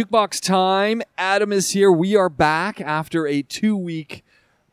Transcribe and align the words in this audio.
Jukebox 0.00 0.42
time. 0.42 1.00
Adam 1.16 1.52
is 1.54 1.70
here. 1.70 1.90
We 1.90 2.16
are 2.16 2.28
back 2.28 2.82
after 2.82 3.26
a 3.26 3.40
two 3.40 3.74
week 3.78 4.26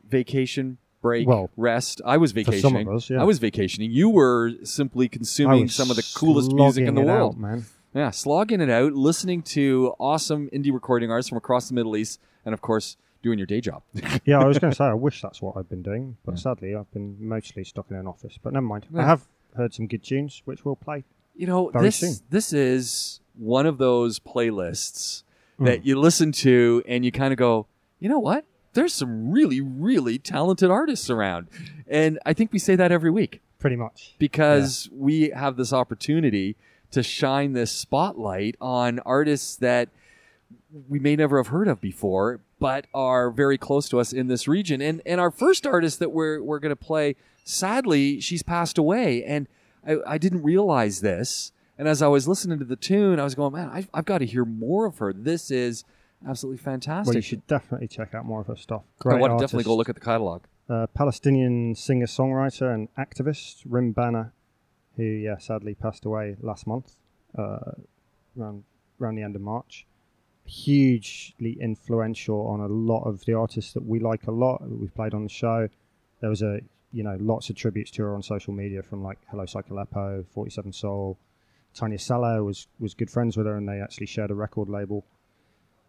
vacation 0.05 0.79
break 1.01 1.25
Well, 1.25 1.49
rest. 1.55 2.01
I 2.05 2.17
was 2.17 2.33
vacationing. 2.33 2.89
us, 2.89 3.09
yeah. 3.09 3.21
I 3.21 3.23
was 3.23 3.39
vacationing. 3.39 3.89
You 3.89 4.09
were 4.09 4.51
simply 4.65 5.07
consuming 5.07 5.69
some 5.69 5.89
of 5.89 5.95
the 5.95 6.05
coolest 6.13 6.51
music 6.51 6.85
in 6.85 6.95
the 6.95 7.03
it 7.03 7.05
world. 7.05 7.35
out, 7.35 7.39
man. 7.39 7.65
Yeah, 7.95 8.09
slogging 8.11 8.59
it 8.59 8.69
out, 8.69 8.91
listening 8.95 9.43
to 9.43 9.93
awesome 9.97 10.49
indie 10.51 10.73
recording 10.73 11.09
artists 11.09 11.29
from 11.29 11.37
across 11.37 11.69
the 11.69 11.73
Middle 11.73 11.95
East, 11.95 12.19
and 12.43 12.51
of 12.53 12.59
course, 12.59 12.97
doing 13.21 13.39
your 13.39 13.45
day 13.47 13.61
job. 13.61 13.81
Yeah, 14.25 14.39
I 14.41 14.43
was 14.45 14.59
going 14.59 14.71
to 14.71 14.75
say 14.75 14.83
I 14.83 14.93
wish 14.93 15.21
that's 15.21 15.41
what 15.41 15.55
I've 15.55 15.69
been 15.69 15.83
doing, 15.83 16.17
but 16.25 16.37
sadly 16.37 16.75
I've 16.75 16.91
been 16.91 17.15
mostly 17.17 17.63
stuck 17.63 17.85
in 17.89 17.95
an 17.95 18.07
office. 18.07 18.37
But 18.43 18.51
never 18.51 18.65
mind. 18.65 18.87
Yeah. 18.93 19.03
I 19.03 19.05
have 19.05 19.25
heard 19.55 19.73
some 19.73 19.87
good 19.87 20.03
tunes, 20.03 20.41
which 20.43 20.65
we'll 20.65 20.75
play. 20.75 21.05
you 21.33 21.47
know, 21.47 21.69
Very 21.69 21.85
this 21.85 21.95
soon. 21.95 22.15
this 22.29 22.51
is 22.51 23.21
one 23.37 23.65
of 23.65 23.77
those 23.77 24.19
playlists 24.19 25.23
Hmm. 25.57 25.65
that 25.65 25.85
you 25.85 25.99
listen 25.99 26.31
to 26.31 26.83
and 26.87 27.05
you 27.05 27.11
kind 27.11 27.31
of 27.31 27.37
go, 27.37 27.67
you 27.99 28.09
know 28.09 28.17
what? 28.19 28.45
There's 28.73 28.93
some 28.93 29.31
really, 29.31 29.61
really 29.61 30.17
talented 30.17 30.71
artists 30.71 31.09
around, 31.11 31.47
and 31.87 32.17
I 32.25 32.33
think 32.33 32.51
we 32.51 32.57
say 32.59 32.75
that 32.75 32.91
every 32.91 33.11
week. 33.11 33.41
Pretty 33.59 33.75
much. 33.77 34.15
because 34.17 34.89
we 34.91 35.29
have 35.29 35.55
this 35.55 35.71
opportunity 35.71 36.55
to 36.91 37.01
shine 37.01 37.53
this 37.53 37.71
spotlight 37.71 38.55
on 38.59 38.99
artists 39.05 39.55
that 39.57 39.87
we 40.89 40.99
may 40.99 41.15
never 41.15 41.37
have 41.37 41.47
heard 41.47 41.67
of 41.67 41.79
before, 41.79 42.41
but 42.59 42.87
are 42.93 43.29
very 43.31 43.57
close 43.57 43.87
to 43.89 43.99
us 43.99 44.11
in 44.11 44.27
this 44.27 44.47
region. 44.47 44.81
And 44.81 45.01
and 45.05 45.21
our 45.21 45.31
first 45.31 45.65
artist 45.67 45.99
that 45.99 46.11
we're 46.11 46.41
we're 46.41 46.59
going 46.59 46.71
to 46.71 46.75
play, 46.75 47.15
sadly, 47.45 48.19
she's 48.19 48.43
passed 48.43 48.77
away, 48.77 49.23
and 49.23 49.47
I, 49.87 49.97
I 50.05 50.17
didn't 50.17 50.43
realize 50.43 51.01
this. 51.01 51.51
And 51.77 51.87
as 51.87 52.01
I 52.01 52.07
was 52.07 52.27
listening 52.27 52.59
to 52.59 52.65
the 52.65 52.75
tune, 52.75 53.19
I 53.19 53.23
was 53.23 53.35
going, 53.35 53.53
man, 53.53 53.69
I've, 53.71 53.89
I've 53.93 54.05
got 54.05 54.19
to 54.19 54.25
hear 54.25 54.45
more 54.45 54.85
of 54.85 54.99
her. 54.99 55.11
This 55.11 55.49
is 55.51 55.83
absolutely 56.27 56.57
fantastic. 56.63 57.07
Well, 57.07 57.15
you 57.15 57.21
should 57.21 57.45
definitely 57.47 57.87
check 57.87 58.13
out 58.13 58.25
more 58.25 58.41
of 58.41 58.47
her 58.47 58.55
stuff. 58.55 58.83
I 58.99 59.03
Great 59.03 59.19
want 59.21 59.31
to 59.31 59.33
artist. 59.35 59.51
definitely 59.51 59.63
go 59.65 59.75
look 59.75 59.89
at 59.89 59.95
the 59.95 60.01
catalog. 60.01 60.43
uh, 60.69 60.87
Palestinian 60.93 61.75
singer 61.75 62.05
songwriter 62.05 62.73
and 62.73 62.87
activist 62.95 63.63
Rim 63.67 63.93
Banna, 63.93 64.31
who 64.97 65.03
yeah 65.03 65.37
sadly 65.39 65.73
passed 65.73 66.05
away 66.05 66.35
last 66.41 66.67
month, 66.67 66.95
uh, 67.37 67.71
around 68.39 68.63
around 69.01 69.15
the 69.15 69.23
end 69.23 69.35
of 69.35 69.41
March. 69.41 69.85
Hugely 70.45 71.57
influential 71.59 72.47
on 72.47 72.59
a 72.59 72.67
lot 72.67 73.03
of 73.03 73.25
the 73.25 73.33
artists 73.33 73.73
that 73.73 73.83
we 73.85 73.99
like 73.99 74.27
a 74.27 74.31
lot 74.31 74.61
that 74.61 74.77
we've 74.79 74.93
played 74.93 75.13
on 75.13 75.23
the 75.23 75.29
show. 75.29 75.67
There 76.21 76.29
was 76.29 76.41
a 76.41 76.59
you 76.91 77.03
know 77.03 77.17
lots 77.19 77.49
of 77.49 77.55
tributes 77.55 77.89
to 77.91 78.03
her 78.03 78.13
on 78.13 78.21
social 78.21 78.53
media 78.53 78.83
from 78.83 79.03
like 79.03 79.17
Hello 79.31 79.43
Psychaleppo, 79.45 80.25
Forty 80.33 80.51
Seven 80.51 80.71
Soul, 80.71 81.17
Tania 81.73 81.99
Saleh 81.99 82.43
was 82.43 82.67
was 82.79 82.93
good 82.93 83.09
friends 83.09 83.35
with 83.37 83.45
her 83.45 83.55
and 83.57 83.67
they 83.67 83.81
actually 83.81 84.07
shared 84.07 84.31
a 84.31 84.35
record 84.35 84.69
label. 84.69 85.03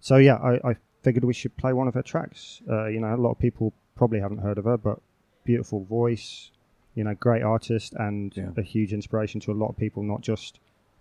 So 0.00 0.16
yeah, 0.16 0.36
I, 0.36 0.70
I 0.70 0.76
figured 1.02 1.24
we 1.24 1.34
should 1.34 1.56
play 1.56 1.72
one 1.72 1.88
of 1.88 1.94
her 1.94 2.02
tracks. 2.02 2.62
Uh, 2.68 2.86
you 2.86 3.00
know, 3.00 3.14
a 3.14 3.16
lot 3.16 3.30
of 3.32 3.38
people 3.38 3.72
probably 3.96 4.20
haven't 4.20 4.38
heard 4.38 4.58
of 4.58 4.64
her, 4.64 4.76
but 4.76 5.00
beautiful 5.44 5.84
voice, 5.84 6.50
you 6.94 7.04
know, 7.04 7.14
great 7.14 7.42
artist 7.42 7.94
and 7.94 8.34
Yeah. 8.36 8.50
a 8.56 8.62
huge 8.62 8.92
inspiration 8.92 9.40
to 9.42 9.52
a 9.52 9.54
lot 9.54 9.68
of 9.68 9.76
people, 9.76 10.02
not 10.02 10.20
just 10.22 10.58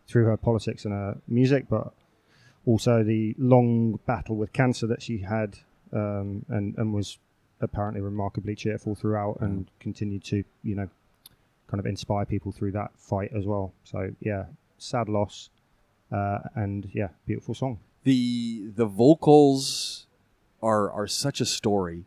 through 0.07 0.25
her 0.25 0.37
politics 0.37 0.83
and 0.85 0.93
her 0.93 1.17
music, 1.27 1.67
but 1.69 1.93
also 2.65 3.03
the 3.03 3.35
long 3.37 3.99
battle 4.05 4.35
with 4.35 4.51
cancer 4.53 4.87
that 4.87 5.01
she 5.01 5.19
had 5.19 5.57
um, 5.93 6.45
and, 6.49 6.75
and 6.77 6.93
was 6.93 7.17
apparently 7.61 8.01
remarkably 8.01 8.55
cheerful 8.55 8.95
throughout 8.95 9.37
and 9.39 9.69
continued 9.79 10.23
to, 10.25 10.43
you 10.63 10.75
know, 10.75 10.89
kind 11.67 11.79
of 11.79 11.85
inspire 11.85 12.25
people 12.25 12.51
through 12.51 12.71
that 12.71 12.91
fight 12.97 13.31
as 13.35 13.45
well. 13.45 13.73
So 13.83 14.13
yeah, 14.19 14.45
sad 14.83 15.09
loss. 15.09 15.49
Uh, 16.11 16.39
and 16.55 16.89
yeah, 16.93 17.09
beautiful 17.25 17.55
song. 17.55 17.79
the 18.03 18.67
the 18.75 18.85
vocals 18.85 20.05
are 20.61 20.91
are 20.91 21.07
such 21.07 21.41
a 21.41 21.45
story. 21.45 22.05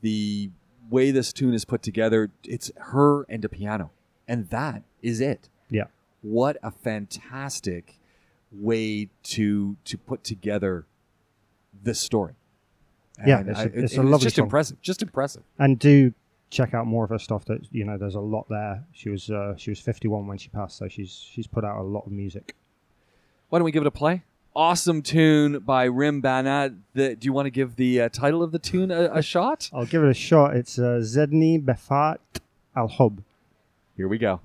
The 0.00 0.50
way 0.90 1.10
this 1.12 1.32
tune 1.32 1.54
is 1.54 1.64
put 1.64 1.82
together, 1.82 2.30
it's 2.42 2.70
her 2.76 3.22
and 3.28 3.44
a 3.44 3.48
piano, 3.48 3.90
and 4.26 4.48
that 4.50 4.82
is 5.02 5.20
it. 5.20 5.48
Yeah. 5.70 5.84
What 6.22 6.56
a 6.62 6.70
fantastic 6.70 7.98
way 8.50 9.08
to 9.34 9.76
to 9.84 9.98
put 9.98 10.24
together 10.24 10.86
this 11.82 12.00
story. 12.00 12.34
Yeah, 13.26 13.40
it's 13.46 13.58
a- 13.58 13.62
I- 13.62 13.64
it's 13.82 13.92
it- 13.94 13.98
a 13.98 14.02
lovely 14.02 14.24
just 14.24 14.36
song. 14.36 14.46
impressive. 14.46 14.80
Just 14.80 15.02
impressive. 15.02 15.42
and 15.58 15.78
do 15.78 16.12
check 16.54 16.72
out 16.72 16.86
more 16.86 17.04
of 17.04 17.10
her 17.10 17.18
stuff 17.18 17.44
that 17.46 17.60
you 17.72 17.84
know 17.84 17.96
there's 17.98 18.14
a 18.14 18.20
lot 18.34 18.46
there 18.48 18.84
she 18.92 19.08
was 19.10 19.28
uh, 19.30 19.54
she 19.56 19.70
was 19.70 19.80
51 19.80 20.26
when 20.28 20.38
she 20.38 20.48
passed 20.48 20.76
so 20.78 20.86
she's 20.88 21.10
she's 21.32 21.48
put 21.48 21.64
out 21.64 21.78
a 21.78 21.82
lot 21.82 22.04
of 22.06 22.12
music 22.12 22.54
Why 23.48 23.58
don't 23.58 23.64
we 23.64 23.72
give 23.72 23.82
it 23.82 23.86
a 23.86 23.98
play? 24.04 24.22
Awesome 24.56 25.02
tune 25.02 25.58
by 25.58 25.82
Rim 25.84 26.22
Banna. 26.22 26.78
The, 26.94 27.16
do 27.16 27.26
you 27.26 27.32
want 27.32 27.46
to 27.46 27.50
give 27.50 27.74
the 27.74 28.02
uh, 28.02 28.08
title 28.08 28.40
of 28.40 28.52
the 28.52 28.60
tune 28.60 28.90
a, 28.92 29.10
a 29.12 29.22
shot? 29.22 29.68
i'll 29.74 29.84
give 29.94 30.02
it 30.04 30.10
a 30.10 30.14
shot 30.28 30.54
it's 30.60 30.78
uh, 30.78 31.00
zedni 31.02 31.52
befat 31.70 32.18
al 32.76 32.88
hub 32.88 33.22
Here 33.96 34.08
we 34.08 34.18
go. 34.18 34.40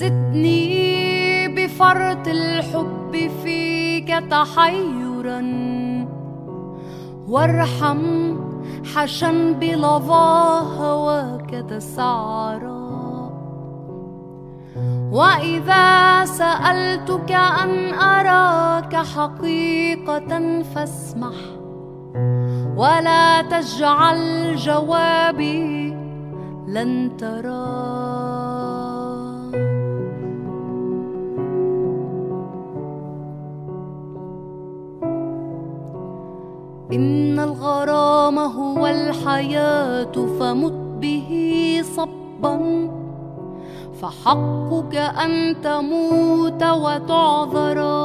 زدني 0.00 1.48
بفرط 1.48 2.28
الحب 2.28 3.30
فيك 3.42 4.08
تحيرا. 4.30 5.42
وارحم 7.28 8.02
حشا 8.94 9.32
بلظى 9.60 10.62
هواك 10.80 11.50
تسعرا 11.50 12.80
وإذا 15.12 16.24
سألتك 16.24 17.32
أن 17.32 17.94
أراك 17.94 18.96
حقيقة 18.96 20.62
فاسمح. 20.74 21.38
ولا 22.76 23.42
تجعل 23.42 24.56
جوابي 24.56 25.94
لن 26.68 27.16
ترى 27.16 28.49
إن 36.92 37.40
الغرام 37.40 38.38
هو 38.38 38.86
الحياة 38.86 40.12
فمت 40.12 40.72
به 41.00 41.30
صبا 41.96 42.88
فحقك 44.02 44.96
أن 44.96 45.60
تموت 45.62 46.62
وتعذرا 46.62 48.00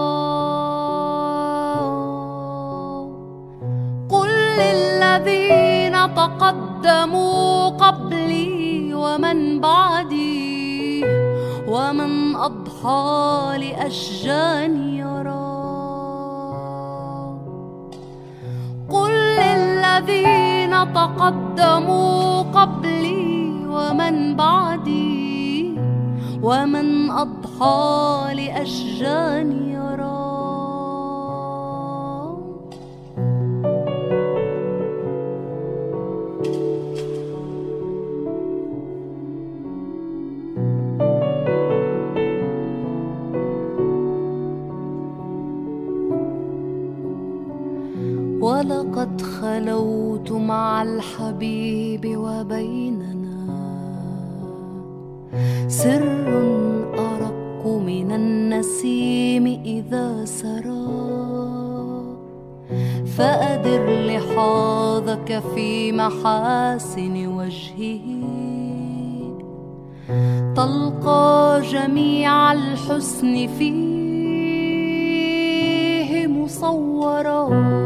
قل 4.09 4.29
للذين 4.59 6.15
تقدموا 6.15 7.69
قبلي 7.69 8.93
ومن 8.93 9.61
بعدي 9.61 11.05
ومن 11.67 12.35
أضحى 12.35 13.57
لأشجان 13.57 14.93
يرى 14.97 15.44
للذين 19.99 20.93
تقدموا 20.93 22.41
قبلي 22.41 23.65
ومن 23.67 24.35
بعدي 24.35 25.79
ومن 26.43 27.11
أضحى 27.11 28.33
لأشجان 28.35 29.51
يرى 29.71 30.14
مع 50.47 50.81
الحبيب 50.81 52.17
وبيننا. 52.17 53.45
سر 55.67 56.03
أرق 56.97 57.67
من 57.67 58.11
النسيم 58.11 59.45
إذا 59.65 60.25
سرى. 60.25 60.85
فأدر 63.17 64.05
لحاظك 64.05 65.43
في 65.55 65.91
محاسن 65.91 67.27
وجهه. 67.27 68.07
تلقى 70.55 71.61
جميع 71.71 72.51
الحسن 72.53 73.47
فيه 73.47 73.75
مصورا. 76.27 77.84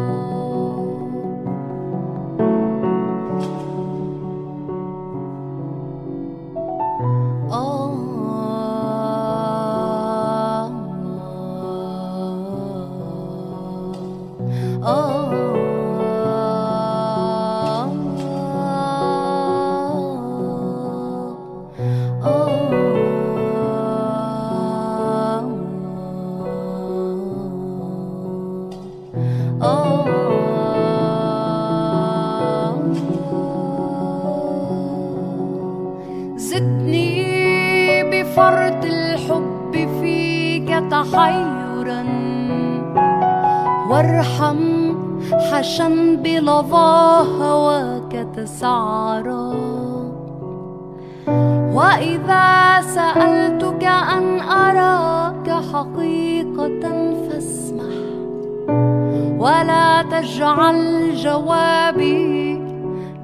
مع 60.49 60.69
الجواب 60.69 61.99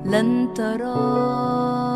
لن 0.06 0.54
تراه 0.56 1.95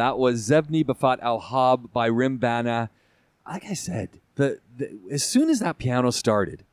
That 0.00 0.16
was 0.16 0.48
Zebni 0.48 0.82
Bafat 0.82 1.20
Al 1.20 1.40
Hab 1.40 1.92
by 1.92 2.06
Rim 2.06 2.38
Banna. 2.38 2.88
Like 3.46 3.66
I 3.66 3.74
said, 3.74 4.08
the, 4.36 4.58
the 4.74 4.98
as 5.10 5.22
soon 5.22 5.50
as 5.50 5.60
that 5.60 5.76
piano 5.76 6.10
started, 6.10 6.64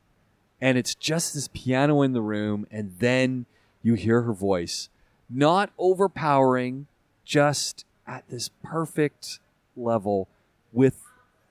and 0.62 0.78
it's 0.78 0.94
just 0.94 1.34
this 1.34 1.46
piano 1.52 2.00
in 2.00 2.14
the 2.14 2.22
room, 2.22 2.66
and 2.70 2.94
then 3.00 3.44
you 3.82 3.92
hear 3.92 4.22
her 4.22 4.32
voice, 4.32 4.88
not 5.28 5.72
overpowering, 5.76 6.86
just 7.22 7.84
at 8.06 8.26
this 8.30 8.48
perfect 8.62 9.40
level 9.76 10.30
with 10.72 11.02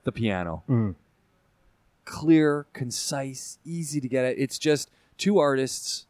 the 0.02 0.10
piano. 0.10 0.64
Mm. 0.68 0.96
Clear, 2.04 2.66
concise, 2.72 3.60
easy 3.64 4.00
to 4.00 4.08
get 4.08 4.24
at. 4.24 4.36
It's 4.36 4.58
just 4.58 4.90
two 5.16 5.38
artists 5.38 6.07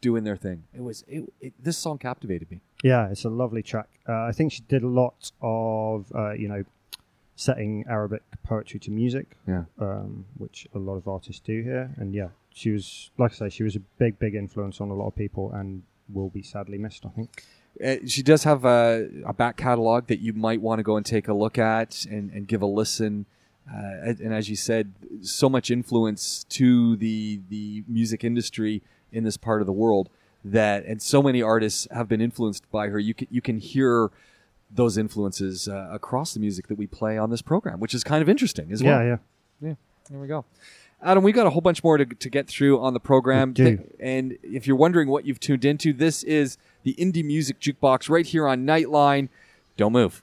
doing 0.00 0.24
their 0.24 0.36
thing. 0.36 0.64
It 0.74 0.82
was 0.82 1.04
it, 1.08 1.24
it, 1.40 1.52
this 1.62 1.76
song 1.78 1.98
captivated 1.98 2.50
me. 2.50 2.60
Yeah, 2.84 3.08
it's 3.10 3.24
a 3.24 3.30
lovely 3.30 3.62
track. 3.62 3.88
Uh, 4.08 4.24
I 4.24 4.32
think 4.32 4.52
she 4.52 4.62
did 4.68 4.82
a 4.82 4.88
lot 4.88 5.30
of, 5.40 6.06
uh, 6.14 6.32
you 6.32 6.48
know, 6.48 6.64
setting 7.34 7.84
Arabic 7.88 8.22
poetry 8.44 8.80
to 8.80 8.90
music, 8.90 9.36
Yeah. 9.46 9.64
um, 9.78 10.24
which 10.38 10.66
a 10.74 10.78
lot 10.78 10.94
of 10.96 11.06
artists 11.08 11.40
do 11.40 11.62
here. 11.62 11.90
And 11.96 12.14
yeah, 12.14 12.28
she 12.54 12.70
was, 12.70 13.10
like 13.18 13.32
I 13.32 13.34
say, 13.34 13.48
she 13.50 13.62
was 13.62 13.76
a 13.76 13.80
big, 13.98 14.18
big 14.18 14.34
influence 14.34 14.80
on 14.80 14.90
a 14.90 14.94
lot 14.94 15.08
of 15.08 15.16
people 15.16 15.52
and 15.52 15.82
will 16.12 16.30
be 16.30 16.42
sadly 16.42 16.78
missed, 16.78 17.04
I 17.04 17.10
think. 17.10 17.44
Uh, 17.84 17.96
she 18.06 18.22
does 18.22 18.44
have 18.44 18.64
a, 18.64 19.08
a 19.26 19.34
back 19.34 19.56
catalog 19.58 20.06
that 20.06 20.20
you 20.20 20.32
might 20.32 20.62
want 20.62 20.78
to 20.78 20.82
go 20.82 20.96
and 20.96 21.04
take 21.04 21.28
a 21.28 21.34
look 21.34 21.58
at 21.58 22.06
and, 22.06 22.30
and 22.30 22.48
give 22.48 22.62
a 22.62 22.66
listen. 22.66 23.26
Uh, 23.70 24.08
and 24.08 24.20
and 24.20 24.32
as 24.32 24.48
you 24.48 24.54
said, 24.56 24.92
so 25.22 25.48
much 25.50 25.70
influence 25.72 26.44
to 26.44 26.96
the 26.96 27.40
the 27.50 27.82
music 27.88 28.22
industry 28.22 28.80
in 29.16 29.24
this 29.24 29.36
part 29.36 29.60
of 29.60 29.66
the 29.66 29.72
world 29.72 30.08
that, 30.44 30.84
and 30.84 31.02
so 31.02 31.22
many 31.22 31.42
artists 31.42 31.88
have 31.90 32.08
been 32.08 32.20
influenced 32.20 32.70
by 32.70 32.88
her. 32.88 32.98
You 32.98 33.14
can 33.14 33.26
you 33.30 33.40
can 33.40 33.58
hear 33.58 34.10
those 34.70 34.98
influences 34.98 35.68
uh, 35.68 35.88
across 35.90 36.34
the 36.34 36.40
music 36.40 36.66
that 36.68 36.76
we 36.76 36.86
play 36.86 37.16
on 37.18 37.30
this 37.30 37.42
program, 37.42 37.80
which 37.80 37.94
is 37.94 38.04
kind 38.04 38.22
of 38.22 38.28
interesting 38.28 38.72
as 38.72 38.82
well. 38.82 39.00
Yeah, 39.00 39.18
yeah. 39.60 39.68
Yeah, 39.68 39.74
there 40.10 40.20
we 40.20 40.28
go. 40.28 40.44
Adam, 41.02 41.22
we 41.22 41.32
got 41.32 41.46
a 41.46 41.50
whole 41.50 41.60
bunch 41.60 41.84
more 41.84 41.98
to, 41.98 42.04
to 42.06 42.30
get 42.30 42.46
through 42.48 42.80
on 42.80 42.94
the 42.94 43.00
program. 43.00 43.52
Do. 43.52 43.78
And 44.00 44.38
if 44.42 44.66
you're 44.66 44.76
wondering 44.76 45.08
what 45.08 45.26
you've 45.26 45.40
tuned 45.40 45.64
into, 45.64 45.92
this 45.92 46.22
is 46.22 46.58
the 46.84 46.94
Indie 46.94 47.24
Music 47.24 47.60
Jukebox 47.60 48.08
right 48.08 48.26
here 48.26 48.48
on 48.48 48.66
Nightline. 48.66 49.28
Don't 49.76 49.92
move. 49.92 50.22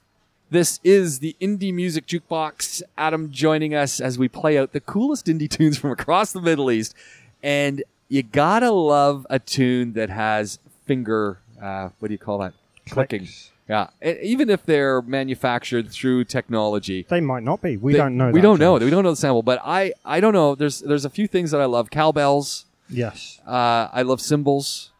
This 0.50 0.80
is 0.84 1.20
the 1.20 1.36
Indie 1.40 1.72
Music 1.72 2.06
Jukebox. 2.06 2.82
Adam 2.98 3.30
joining 3.30 3.74
us 3.74 4.00
as 4.00 4.18
we 4.18 4.28
play 4.28 4.58
out 4.58 4.72
the 4.72 4.80
coolest 4.80 5.26
indie 5.26 5.48
tunes 5.50 5.78
from 5.78 5.90
across 5.90 6.32
the 6.32 6.40
Middle 6.40 6.70
East. 6.70 6.94
And 7.42 7.82
you 8.08 8.22
gotta 8.22 8.70
love 8.70 9.26
a 9.30 9.38
tune 9.38 9.92
that 9.94 10.10
has 10.10 10.58
finger, 10.86 11.38
uh, 11.60 11.88
what 11.98 12.08
do 12.08 12.14
you 12.14 12.18
call 12.18 12.38
that? 12.38 12.54
Clicking. 12.88 13.28
Yeah. 13.68 13.88
Even 14.02 14.50
if 14.50 14.64
they're 14.66 15.00
manufactured 15.00 15.90
through 15.90 16.24
technology. 16.24 17.06
They 17.08 17.22
might 17.22 17.42
not 17.42 17.62
be. 17.62 17.78
We 17.78 17.92
They- 17.92 17.98
don't 17.98 18.16
know. 18.16 18.26
We 18.30 18.40
that, 18.40 18.42
don't 18.42 18.58
know. 18.58 18.74
We 18.74 18.90
don't 18.90 19.04
know 19.04 19.10
the 19.12 19.16
sample, 19.16 19.42
but 19.42 19.58
I 19.64 19.94
I 20.04 20.20
don't 20.20 20.34
know. 20.34 20.54
There's 20.54 20.80
there's 20.80 21.06
a 21.06 21.10
few 21.10 21.26
things 21.26 21.50
that 21.52 21.60
I 21.60 21.64
love. 21.64 21.90
Cowbells. 21.90 22.66
Yes. 22.90 23.40
Uh, 23.46 23.88
I 23.92 24.02
love 24.02 24.20
cymbals. 24.20 24.90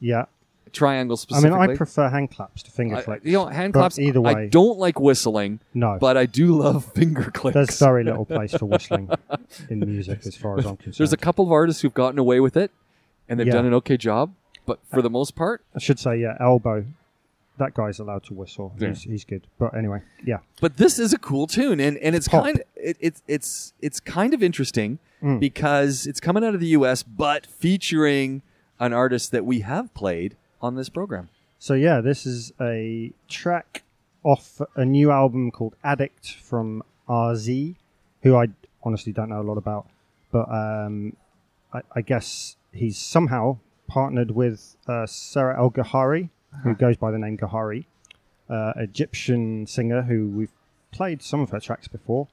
Yeah. 0.00 0.24
Triangles 0.74 1.26
I 1.32 1.40
mean. 1.40 1.52
I 1.52 1.74
prefer 1.76 2.08
hand 2.10 2.30
claps 2.30 2.62
to 2.64 2.70
finger 2.70 2.96
I- 2.96 3.02
clicks. 3.02 3.24
you 3.24 3.32
know, 3.32 3.46
hand 3.46 3.72
claps. 3.72 3.98
Either 3.98 4.20
way, 4.20 4.32
I 4.34 4.46
don't 4.48 4.78
like 4.78 5.00
whistling, 5.00 5.60
no. 5.72 5.96
but 6.00 6.16
I 6.16 6.26
do 6.26 6.56
love 6.58 6.84
finger 6.94 7.30
clicks. 7.32 7.54
There's 7.54 7.78
very 7.78 8.04
little 8.04 8.24
place 8.26 8.54
for 8.54 8.66
whistling 8.74 9.08
in 9.70 9.80
music, 9.80 10.20
as 10.26 10.36
far 10.36 10.58
as 10.58 10.66
I'm 10.66 10.76
concerned. 10.76 10.96
There's 10.98 11.12
a 11.12 11.16
couple 11.16 11.44
of 11.46 11.52
artists 11.52 11.80
who've 11.82 11.94
gotten 11.94 12.18
away 12.18 12.40
with 12.40 12.56
it, 12.56 12.70
and 13.28 13.40
they've 13.40 13.46
Yeah. 13.46 13.54
done 13.54 13.66
an 13.66 13.74
okay 13.74 13.96
job. 13.96 14.34
But 14.66 14.78
for 14.90 15.02
the 15.02 15.10
most 15.10 15.34
part, 15.34 15.62
I 15.74 15.78
should 15.78 15.98
say, 15.98 16.16
yeah, 16.18 16.36
elbow. 16.40 16.84
That 17.56 17.72
guy's 17.74 18.00
allowed 18.00 18.24
to 18.24 18.34
whistle. 18.34 18.74
Yeah. 18.80 18.88
He's, 18.88 19.02
he's 19.02 19.24
good. 19.24 19.46
But 19.60 19.76
anyway, 19.76 20.00
yeah. 20.24 20.38
but 20.60 20.76
this 20.76 20.98
is 20.98 21.12
a 21.12 21.18
cool 21.18 21.46
tune, 21.46 21.78
and, 21.78 21.96
and 21.98 22.16
it's 22.16 22.26
Pop. 22.26 22.42
kind 22.44 22.56
of 22.58 22.64
it, 22.74 22.96
it's 22.98 23.22
it's 23.28 23.72
it's 23.80 24.00
kind 24.00 24.34
of 24.34 24.42
interesting 24.42 24.98
Mm. 25.22 25.40
because 25.40 26.06
it's 26.06 26.20
coming 26.20 26.44
out 26.44 26.52
of 26.54 26.60
the 26.60 26.66
U.S. 26.68 27.02
but 27.02 27.46
featuring 27.46 28.42
an 28.78 28.92
artist 28.92 29.30
that 29.32 29.46
we 29.46 29.60
have 29.60 29.94
played 29.94 30.36
on 30.64 30.74
this 30.74 30.88
program. 30.88 31.28
So 31.58 31.74
yeah, 31.74 32.00
this 32.00 32.26
is 32.26 32.52
a 32.60 33.12
track 33.28 33.82
off 34.22 34.60
a 34.74 34.84
new 34.84 35.10
album 35.10 35.50
called 35.50 35.76
Addict 35.84 36.34
from 36.34 36.82
RZ, 37.08 37.76
who 38.22 38.34
I 38.36 38.48
honestly 38.82 39.12
don't 39.12 39.28
know 39.28 39.40
a 39.40 39.42
lot 39.42 39.58
about, 39.58 39.86
but 40.32 40.48
um, 40.50 41.16
I, 41.72 41.82
I 41.94 42.00
guess 42.00 42.56
he's 42.72 42.98
somehow 42.98 43.58
partnered 43.86 44.30
with 44.30 44.76
uh, 44.88 45.06
Sarah 45.06 45.58
El 45.58 45.70
Gahari, 45.70 46.30
who 46.62 46.74
goes 46.74 46.96
by 46.96 47.10
the 47.10 47.18
name 47.18 47.36
Gahari, 47.36 47.84
uh, 48.48 48.72
Egyptian 48.76 49.66
singer 49.66 50.02
who 50.02 50.28
we've 50.28 50.52
played 50.92 51.22
some 51.22 51.40
of 51.40 51.50
her 51.50 51.60
tracks 51.60 51.88
before. 51.88 52.28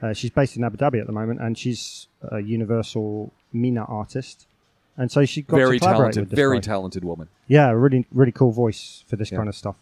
Uh, 0.00 0.12
she's 0.12 0.30
based 0.30 0.56
in 0.56 0.62
Abu 0.62 0.76
Dhabi 0.76 1.00
at 1.00 1.06
the 1.06 1.12
moment, 1.12 1.40
and 1.40 1.56
she's 1.58 2.08
a 2.22 2.40
Universal 2.40 3.32
MENA 3.52 3.84
artist. 3.84 4.46
And 4.96 5.10
so 5.10 5.24
she 5.24 5.42
got 5.42 5.56
very 5.56 5.78
to 5.78 5.84
collaborate 5.84 5.98
talented, 6.14 6.20
with 6.22 6.30
this 6.30 6.36
very 6.36 6.58
guy. 6.58 6.62
talented 6.62 7.04
woman. 7.04 7.28
Yeah, 7.48 7.70
really, 7.70 8.06
really 8.12 8.32
cool 8.32 8.52
voice 8.52 9.02
for 9.08 9.16
this 9.16 9.30
Yeah. 9.32 9.38
kind 9.38 9.48
of 9.48 9.56
stuff. 9.56 9.76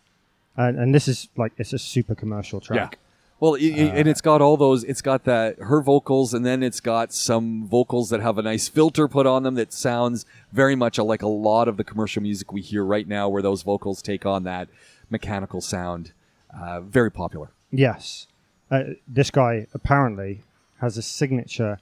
And, 0.56 0.78
and 0.78 0.94
this 0.94 1.06
is 1.08 1.28
like 1.36 1.52
it's 1.58 1.72
a 1.72 1.78
super 1.78 2.14
commercial 2.14 2.60
track. 2.60 2.98
Well, 3.40 3.54
i 3.54 3.58
i- 3.58 3.88
Uh, 3.90 3.92
and 3.98 4.08
it's 4.08 4.20
got 4.20 4.40
all 4.40 4.56
those. 4.56 4.84
It's 4.84 5.02
got 5.02 5.24
that 5.24 5.58
her 5.58 5.82
vocals, 5.82 6.32
and 6.32 6.46
then 6.46 6.62
it's 6.62 6.80
got 6.80 7.12
some 7.12 7.66
vocals 7.66 8.08
that 8.10 8.20
have 8.20 8.38
a 8.38 8.42
nice 8.42 8.68
filter 8.68 9.08
put 9.08 9.26
on 9.26 9.42
them 9.42 9.54
that 9.56 9.72
sounds 9.72 10.24
very 10.52 10.76
much 10.76 10.96
like 10.98 11.22
a 11.22 11.26
lot 11.28 11.66
of 11.68 11.76
the 11.76 11.84
commercial 11.84 12.22
music 12.22 12.52
we 12.52 12.60
hear 12.60 12.84
right 12.84 13.08
now, 13.08 13.28
where 13.28 13.42
those 13.42 13.62
vocals 13.62 14.00
take 14.00 14.24
on 14.24 14.44
that 14.44 14.68
mechanical 15.10 15.60
sound. 15.60 16.12
Uh, 16.56 16.80
very 16.80 17.10
popular. 17.10 17.50
Yes. 17.70 18.26
Uh, 18.70 18.82
this 19.08 19.30
guy 19.30 19.66
apparently 19.74 20.40
has 20.80 20.96
a 20.96 21.02
signature 21.02 21.80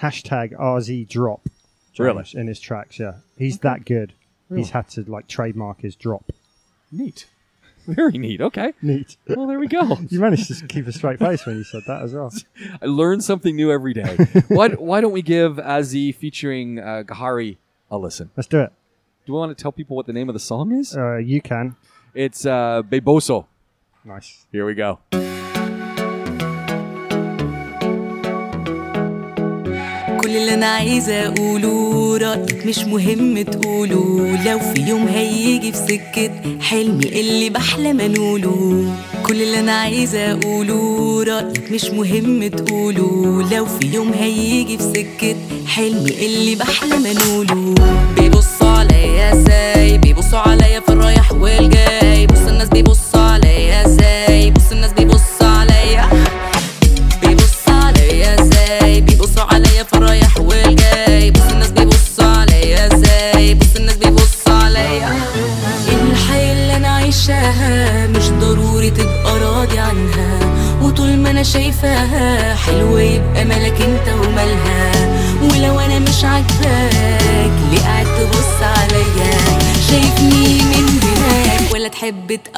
hashtag 0.00 0.52
RZ 0.58 1.08
drop 1.08 1.48
Really? 2.04 2.24
in 2.34 2.46
his 2.46 2.60
tracks. 2.60 2.98
Yeah, 2.98 3.14
he's 3.36 3.58
that 3.60 3.84
good. 3.84 4.12
He's 4.54 4.70
had 4.70 4.88
to 4.90 5.02
like 5.02 5.28
trademark 5.28 5.82
his 5.82 5.94
drop. 5.94 6.32
Neat. 6.90 7.26
Very 7.86 8.18
neat. 8.18 8.40
Okay. 8.40 8.72
Neat. 8.82 9.16
Well, 9.28 9.46
there 9.46 9.58
we 9.58 9.66
go. 9.66 9.98
You 10.10 10.20
managed 10.20 10.48
to 10.58 10.66
keep 10.66 10.86
a 10.86 10.92
straight 10.92 11.18
face 11.18 11.44
when 11.46 11.56
you 11.56 11.64
said 11.64 11.82
that 11.86 12.02
as 12.02 12.14
well. 12.14 12.32
I 12.82 12.86
learn 12.86 13.20
something 13.20 13.54
new 13.56 13.70
every 13.70 13.94
day. 13.94 14.16
why, 14.48 14.68
why 14.70 15.00
don't 15.00 15.12
we 15.12 15.22
give 15.22 15.56
Azzy 15.56 16.14
featuring 16.14 16.78
uh, 16.78 17.02
Gahari 17.06 17.56
a 17.90 17.96
listen? 17.98 18.30
Let's 18.36 18.46
do 18.46 18.60
it. 18.60 18.72
Do 19.26 19.32
we 19.34 19.38
want 19.38 19.56
to 19.56 19.62
tell 19.62 19.72
people 19.72 19.96
what 19.96 20.06
the 20.06 20.12
name 20.12 20.28
of 20.28 20.34
the 20.34 20.40
song 20.40 20.72
is? 20.72 20.96
Uh, 20.96 21.16
you 21.16 21.40
can. 21.42 21.76
It's 22.14 22.44
uh, 22.46 22.82
Beboso. 22.82 23.46
Nice. 24.04 24.46
Here 24.52 24.64
we 24.64 24.74
go. 24.74 24.98
كل 30.28 30.36
اللي 30.36 30.54
أنا 30.54 30.66
عايزة 30.66 31.26
أقوله 31.26 32.16
رأيك 32.16 32.66
مش 32.66 32.78
مهم 32.78 33.42
تقوله. 33.42 34.38
لو 34.46 34.58
في 34.58 34.80
يوم 34.88 35.08
هيجي 35.08 35.72
في 35.72 35.78
سكة 35.78 36.30
حلمي 36.60 37.20
اللي 37.20 37.50
بحلم 37.50 38.00
أنوله. 38.00 38.84
كل 39.26 39.42
اللي 39.42 39.60
أنا 39.60 39.72
عايزة 39.72 40.32
أقوله 40.32 41.24
رأيك 41.24 41.72
مش 41.72 41.84
مهم 41.84 42.46
تقوله. 42.48 43.48
لو 43.52 43.66
في 43.66 43.86
يوم 43.94 44.12
هيجي 44.12 44.78
في 44.78 44.84
سكة 44.84 45.36
حلمي 45.66 46.26
اللي 46.26 46.54
بحلم 46.54 47.06
أنوله. 47.06 47.74
بيبصوا 48.20 48.68
عليا 48.68 49.32
إزاي؟ 49.32 49.98
بيبصوا 49.98 50.38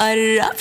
تقرب 0.00 0.58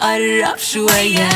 قرب 0.00 0.58
شوية. 0.58 1.28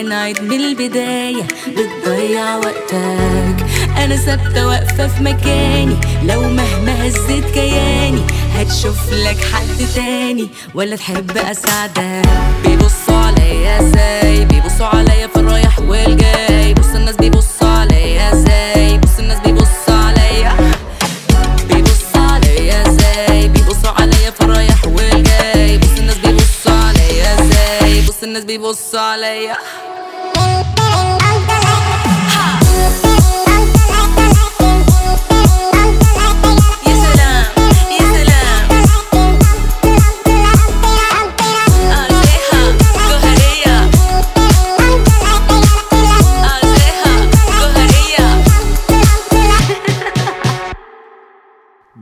هنعيد 0.00 0.42
من 0.42 0.60
البدايه 0.60 1.42
بتضيع 1.68 2.56
وقتك. 2.56 3.66
أنا 3.96 4.16
ثابتة 4.16 4.66
واقفة 4.66 5.08
في 5.08 5.22
مكاني 5.22 5.96
لو 6.22 6.40
مهما 6.40 7.06
هزت 7.06 7.44
كياني 7.54 8.20
هتشوف 8.54 9.12
لك 9.12 9.36
حد 9.52 9.86
تاني 9.94 10.48
ولا 10.74 10.96
تحب 10.96 11.36
أساعدك. 11.36 12.28
بيبصوا 12.64 13.14
عليا 13.14 13.80
إزاي؟ 13.80 14.44
بيبصوا 14.44 14.86
عليا 14.86 15.26
في 15.26 15.36
الرايح 15.36 15.78
والجاي. 15.78 16.74
بص 16.74 16.94
الناس 16.94 17.16
بيبصوا 17.16 17.68
عليا 17.68 18.32
إزاي؟ 18.32 18.98
بص 18.98 19.18
الناس 19.18 19.38
بيبصوا 19.38 19.94
عليا. 19.94 20.56
بيبصوا 21.68 22.20
عليا 22.20 22.88
إزاي؟ 22.88 23.48
بيبصوا 23.48 23.90
عليا 23.90 24.30
في 24.30 24.40
الرايح 24.40 24.84
والجاي. 24.84 25.78
بص 25.78 25.98
الناس 25.98 26.16
بيبصوا 26.18 26.72
عليا 26.72 27.34
إزاي؟ 27.40 28.00
بص 28.08 28.22
الناس 28.22 28.44
بيبصوا 28.44 29.00
عليا. 29.00 29.56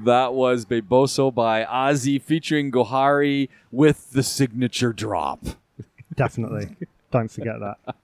That 0.04 0.34
was 0.34 0.64
Beboso 0.66 1.34
by 1.34 1.64
Ozzy 1.64 2.20
featuring 2.20 2.70
Gohari 2.70 3.48
with 3.72 4.10
the 4.12 4.22
signature 4.22 4.92
drop. 4.92 5.44
Definitely. 6.14 6.76
Don't 7.10 7.30
forget 7.30 7.56
that. 7.60 7.94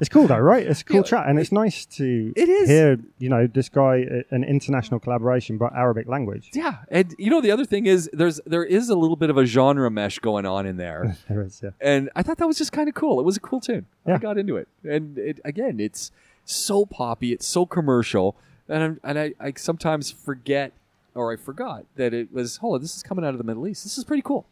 It's 0.00 0.08
cool 0.08 0.26
though, 0.26 0.38
right? 0.38 0.66
It's 0.66 0.80
a 0.80 0.84
cool 0.84 0.96
Yeah, 0.98 1.02
chat, 1.02 1.28
and 1.28 1.38
it's 1.38 1.52
nice 1.52 1.84
to 1.86 2.32
It 2.36 2.48
is. 2.48 2.68
hear, 2.68 2.98
you 3.18 3.28
know, 3.28 3.46
this 3.46 3.68
guy 3.68 4.06
an 4.30 4.42
international 4.44 5.00
collaboration, 5.00 5.58
but 5.58 5.72
Arabic 5.74 6.08
language. 6.08 6.50
Yeah, 6.54 6.76
and 6.90 7.14
you 7.18 7.30
know 7.30 7.40
the 7.40 7.50
other 7.50 7.64
thing 7.64 7.86
is 7.86 8.08
there's 8.12 8.40
there 8.46 8.64
is 8.64 8.88
a 8.88 8.94
little 8.94 9.16
bit 9.16 9.28
of 9.30 9.36
a 9.38 9.44
genre 9.44 9.90
mesh 9.90 10.18
going 10.18 10.44
on 10.46 10.66
in 10.66 10.76
there. 10.76 11.16
There 11.28 11.42
is, 11.42 11.60
yeah. 11.62 11.70
and 11.80 12.10
I 12.16 12.22
thought 12.22 12.38
that 12.38 12.46
was 12.46 12.58
just 12.58 12.72
kind 12.72 12.88
of 12.88 12.94
cool. 12.94 13.20
It 13.20 13.24
was 13.24 13.36
a 13.36 13.40
cool 13.40 13.60
tune. 13.60 13.86
I 14.06 14.12
Yeah. 14.12 14.18
got 14.18 14.38
into 14.38 14.56
it, 14.56 14.68
and 14.84 15.16
it, 15.18 15.40
again, 15.44 15.78
it's 15.80 16.10
so 16.44 16.84
poppy, 16.86 17.32
it's 17.32 17.46
so 17.46 17.64
commercial, 17.66 18.36
and 18.68 18.82
I'm, 18.82 19.00
and 19.04 19.18
I, 19.18 19.34
I 19.40 19.52
sometimes 19.56 20.10
forget 20.10 20.72
or 21.14 21.32
I 21.32 21.36
forgot 21.36 21.84
that 21.96 22.12
it 22.14 22.32
was. 22.32 22.56
Hold 22.58 22.76
on, 22.76 22.80
this 22.80 22.96
is 22.96 23.02
coming 23.02 23.24
out 23.24 23.34
of 23.34 23.38
the 23.38 23.44
Middle 23.44 23.66
East. 23.66 23.84
This 23.84 23.98
is 23.98 24.04
pretty 24.04 24.22
cool. 24.22 24.46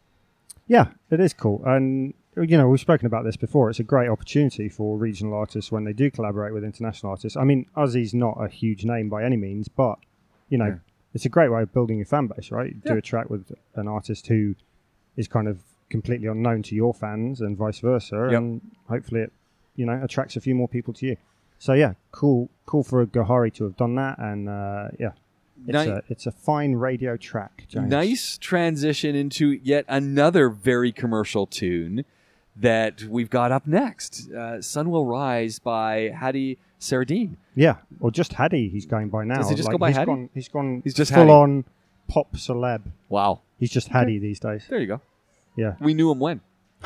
Yeah, 0.67 0.89
it 1.09 1.19
is 1.19 1.33
cool. 1.33 1.61
And, 1.65 2.13
you 2.37 2.57
know, 2.57 2.69
we've 2.69 2.79
spoken 2.79 3.05
about 3.05 3.25
this 3.25 3.35
before. 3.35 3.69
It's 3.69 3.79
a 3.79 3.83
great 3.83 4.07
opportunity 4.09 4.69
for 4.69 4.97
regional 4.97 5.33
artists 5.33 5.71
when 5.71 5.83
they 5.83 5.91
do 5.93 6.09
collaborate 6.09 6.53
with 6.53 6.63
international 6.63 7.09
artists. 7.11 7.35
I 7.35 7.43
mean, 7.43 7.65
Ozzy's 7.75 8.13
not 8.13 8.37
a 8.39 8.47
huge 8.47 8.85
name 8.85 9.09
by 9.09 9.23
any 9.23 9.37
means, 9.37 9.67
but 9.67 9.97
you 10.49 10.57
know, 10.57 10.67
Yeah. 10.67 10.75
it's 11.13 11.25
a 11.25 11.29
great 11.29 11.49
way 11.51 11.61
of 11.61 11.73
building 11.73 11.97
your 11.97 12.05
fan 12.05 12.27
base, 12.27 12.51
right? 12.51 12.79
Do 12.83 12.95
a 12.95 13.01
track 13.01 13.29
with 13.29 13.51
an 13.75 13.87
artist 13.87 14.27
who 14.27 14.55
is 15.17 15.27
kind 15.27 15.47
of 15.47 15.61
completely 15.89 16.27
unknown 16.27 16.63
to 16.63 16.75
your 16.75 16.93
fans 16.93 17.41
and 17.41 17.57
vice 17.57 17.79
versa, 17.79 18.29
Yep. 18.31 18.37
and 18.37 18.61
hopefully 18.87 19.21
it, 19.21 19.33
you 19.75 19.85
know, 19.85 19.99
attracts 20.01 20.35
a 20.37 20.41
few 20.41 20.55
more 20.55 20.67
people 20.69 20.93
to 20.93 21.05
you. 21.05 21.17
So 21.59 21.73
yeah, 21.73 21.93
cool, 22.11 22.49
cool 22.65 22.83
for 22.83 23.05
Gohari 23.05 23.53
to 23.55 23.65
have 23.65 23.75
done 23.75 23.95
that, 23.95 24.17
and 24.19 24.47
uh, 24.47 24.87
yeah, 24.99 25.11
it's 25.67 25.85
Ni- 25.85 25.91
a 25.91 26.03
it's 26.09 26.25
a 26.25 26.31
fine 26.31 26.73
radio 26.73 27.17
track. 27.17 27.65
James. 27.67 27.89
Nice 27.89 28.37
transition 28.37 29.15
into 29.15 29.51
yet 29.63 29.85
another 29.87 30.49
very 30.49 30.91
commercial 30.91 31.45
tune 31.45 32.05
that 32.55 33.03
we've 33.03 33.29
got 33.29 33.51
up 33.51 33.65
next. 33.67 34.29
Uh, 34.31 34.61
Sun 34.61 34.89
Will 34.91 35.05
Rise 35.05 35.59
by 35.59 36.09
Hadi 36.09 36.57
Sarieddine. 36.79 37.35
Yeah, 37.55 37.77
or 37.99 38.11
just 38.11 38.33
Hadi. 38.33 38.69
He's 38.69 38.85
going 38.85 39.09
by 39.09 39.23
now. 39.23 39.37
Does 39.37 39.49
he 39.49 39.55
just 39.55 39.67
Like, 39.67 39.73
go 39.73 39.77
by 39.77 39.89
he's 39.89 39.97
Hadi? 39.97 40.05
Gone, 40.07 40.29
he's 40.33 40.47
gone. 40.49 40.81
He's 40.83 40.93
just 40.93 41.11
full 41.13 41.21
Hadi. 41.27 41.31
on 41.31 41.65
pop 42.07 42.33
celeb. 42.33 42.81
Wow. 43.09 43.41
He's 43.59 43.71
just 43.71 43.89
Hadi 43.89 44.19
these 44.19 44.39
days. 44.39 44.65
There 44.69 44.79
you 44.79 44.87
go. 44.87 45.01
Yeah, 45.55 45.75
We 45.79 45.93
knew 45.93 46.09
him 46.11 46.19
when. 46.19 46.41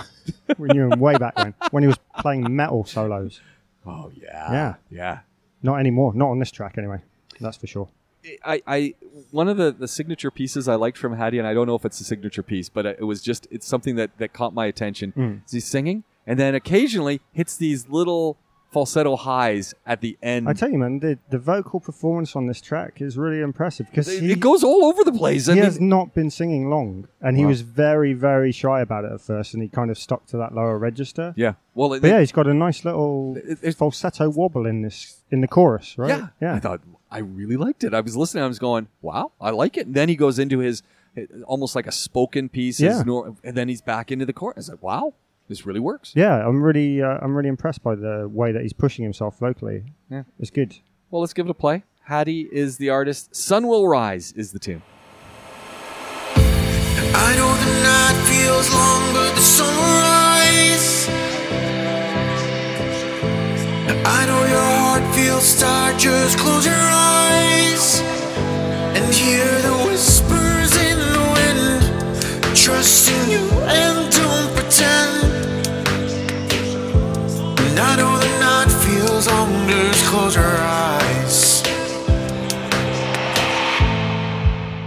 we 0.57 0.67
knew 0.69 0.91
him 0.91 0.99
way 0.99 1.15
back 1.17 1.37
when 1.37 1.53
when 1.71 1.83
he 1.83 1.87
was 1.87 1.97
playing 2.19 2.53
metal 2.55 2.83
solos. 2.83 3.39
Oh, 3.85 4.11
yeah. 4.15 4.51
Yeah. 4.51 4.73
Yeah. 4.89 5.19
Not 5.63 5.75
anymore. 5.79 6.13
Not 6.13 6.29
on 6.29 6.39
this 6.39 6.51
track 6.51 6.77
anyway. 6.77 6.99
That's 7.39 7.57
for 7.57 7.67
sure. 7.67 7.87
I, 8.43 8.61
I 8.67 8.93
one 9.31 9.47
of 9.47 9.57
the, 9.57 9.71
the 9.71 9.87
signature 9.87 10.31
pieces 10.31 10.67
I 10.67 10.75
liked 10.75 10.97
from 10.97 11.17
Hadi, 11.17 11.37
and 11.37 11.47
I 11.47 11.53
don't 11.53 11.67
know 11.67 11.75
if 11.75 11.85
it's 11.85 11.99
a 11.99 12.03
signature 12.03 12.43
piece, 12.43 12.69
but 12.69 12.85
it 12.85 13.03
was 13.03 13.21
just 13.21 13.47
it's 13.51 13.67
something 13.67 13.95
that, 13.95 14.17
that 14.17 14.33
caught 14.33 14.53
my 14.53 14.65
attention. 14.65 15.13
Mm. 15.15 15.45
Is 15.45 15.51
he's 15.51 15.65
singing, 15.65 16.03
and 16.25 16.39
then 16.39 16.55
occasionally 16.55 17.21
hits 17.33 17.57
these 17.57 17.87
little 17.89 18.37
falsetto 18.75 19.15
highs 19.15 19.73
at 19.85 20.01
the 20.01 20.17
end. 20.21 20.49
I 20.49 20.53
tell 20.53 20.69
you, 20.73 20.77
man, 20.77 20.99
the, 20.99 21.17
the 21.29 21.39
vocal 21.39 21.79
performance 21.79 22.35
on 22.35 22.43
this 22.47 22.59
track 22.69 23.01
is 23.07 23.17
really 23.17 23.41
impressive 23.41 23.85
because 23.89 24.07
it, 24.09 24.23
it 24.29 24.39
goes 24.49 24.61
all 24.69 24.81
over 24.89 25.01
the 25.03 25.13
place. 25.23 25.47
I 25.47 25.53
he 25.53 25.55
mean, 25.59 25.65
has 25.65 25.79
not 25.79 26.13
been 26.13 26.29
singing 26.29 26.69
long, 26.69 27.07
and 27.21 27.37
he 27.37 27.43
Wow. 27.45 27.49
was 27.53 27.61
very, 27.61 28.13
very 28.13 28.51
shy 28.51 28.81
about 28.81 29.05
it 29.05 29.11
at 29.13 29.21
first, 29.21 29.53
and 29.53 29.63
he 29.63 29.69
kind 29.69 29.89
of 29.91 29.97
stuck 29.97 30.25
to 30.31 30.37
that 30.37 30.53
lower 30.53 30.77
register. 30.77 31.33
yeah. 31.37 31.53
Well, 31.73 31.93
it, 31.93 32.01
But 32.01 32.09
yeah, 32.09 32.19
he's 32.19 32.31
got 32.39 32.47
a 32.47 32.53
nice 32.53 32.79
little 32.85 33.37
It- 33.37 33.59
it- 33.61 33.75
falsetto 33.75 34.29
wobble 34.29 34.65
in 34.65 34.81
this 34.81 34.97
in 35.31 35.39
the 35.41 35.47
chorus, 35.47 35.97
right? 35.97 36.09
yeah, 36.09 36.27
yeah. 36.41 36.53
I 36.55 36.59
thought 36.59 36.81
I 37.17 37.19
really 37.19 37.57
liked 37.65 37.83
it. 37.85 37.93
I 37.93 38.01
was 38.01 38.15
listening. 38.21 38.43
I 38.43 38.47
was 38.55 38.59
going, 38.59 38.87
"Wow, 39.01 39.31
I 39.39 39.49
like 39.51 39.75
it." 39.77 39.85
And 39.87 39.95
then 39.95 40.07
he 40.09 40.15
goes 40.25 40.37
into 40.43 40.59
his 40.59 40.83
almost 41.45 41.75
like 41.77 41.87
a 41.87 41.91
spoken 41.93 42.49
piece, 42.49 42.79
Yeah. 42.79 43.03
nor- 43.05 43.35
and 43.43 43.55
then 43.57 43.67
he's 43.69 43.81
back 43.81 44.11
into 44.11 44.25
the 44.25 44.33
chorus. 44.33 44.55
I 44.57 44.59
was 44.59 44.69
like, 44.69 44.83
"Wow, 44.83 45.13
this 45.47 45.65
really 45.65 45.79
works." 45.79 46.13
Yeah, 46.15 46.47
I'm 46.47 46.61
really, 46.61 47.01
uh, 47.01 47.17
I'm 47.21 47.35
really 47.35 47.49
impressed 47.49 47.83
by 47.83 47.95
the 47.95 48.27
way 48.31 48.51
that 48.51 48.61
he's 48.61 48.73
pushing 48.73 49.03
himself 49.03 49.39
vocally. 49.39 49.83
Yeah. 50.09 50.23
It's 50.39 50.51
good. 50.51 50.77
Well, 51.11 51.21
let's 51.21 51.33
give 51.33 51.45
it 51.47 51.51
a 51.51 51.53
play. 51.53 51.83
Hadi 52.07 52.47
is 52.51 52.77
the 52.77 52.89
artist. 52.89 53.35
Sun 53.35 53.67
Will 53.67 53.87
Rise 53.87 54.31
is 54.33 54.51
the 54.51 54.59
tune. 54.59 54.81
I 57.17 57.35
know 57.37 57.51
the 57.63 57.71
night 57.83 58.17
feels 58.29 58.69
long, 58.73 59.13
but 59.13 59.33
the 59.35 59.41
sun 59.41 59.73
will 59.75 59.99
rise. 60.01 61.07
I 64.07 64.25
know 64.27 64.45
your 64.45 64.61
heart 64.61 65.15
feels 65.15 65.59
tired, 65.59 65.97
just 65.97 66.37
close 66.37 66.65
your 66.65 66.75
eyes 66.75 68.01
and 68.95 69.13
hear 69.13 69.45
the 69.61 69.73
whispers 69.87 70.75
in 70.77 70.97
the 70.99 71.23
wind. 71.33 72.55
Trust 72.55 73.09
in 73.09 73.24
close 80.05 80.35
your 80.35 80.57
eyes. 80.57 81.61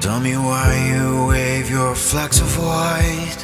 Tell 0.00 0.20
me 0.20 0.34
why 0.36 0.68
you 0.90 1.26
wave 1.26 1.68
your 1.68 1.94
flags 1.94 2.40
of 2.40 2.50
white. 2.56 3.40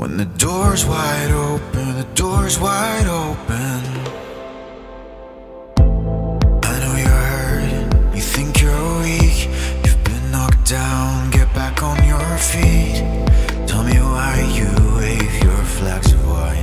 When 0.00 0.16
the 0.16 0.28
door's 0.46 0.84
wide 0.86 1.30
open, 1.30 1.88
the 2.02 2.08
door's 2.14 2.58
wide 2.58 3.08
open. 3.24 3.80
I 6.70 6.74
know 6.82 6.94
you're 7.04 7.26
hurting, 7.36 7.88
you 8.16 8.24
think 8.34 8.60
you're 8.62 8.88
weak. 9.02 9.38
You've 9.84 10.02
been 10.04 10.30
knocked 10.30 10.64
down, 10.68 11.30
get 11.30 11.48
back 11.54 11.82
on 11.82 11.98
your 12.12 12.30
feet. 12.50 12.98
Tell 13.68 13.84
me 13.84 13.98
why 14.12 14.34
you 14.58 14.70
wave 14.96 15.34
your 15.44 15.62
flags 15.76 16.12
of 16.12 16.22
white 16.26 16.61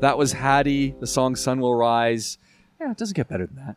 That 0.00 0.18
was 0.18 0.32
Hadi. 0.32 0.94
The 1.00 1.06
song 1.06 1.36
"Sun 1.36 1.60
Will 1.60 1.74
Rise." 1.74 2.38
Yeah, 2.80 2.90
it 2.90 2.96
doesn't 2.96 3.16
get 3.16 3.28
better 3.28 3.46
than 3.46 3.56
that. 3.56 3.76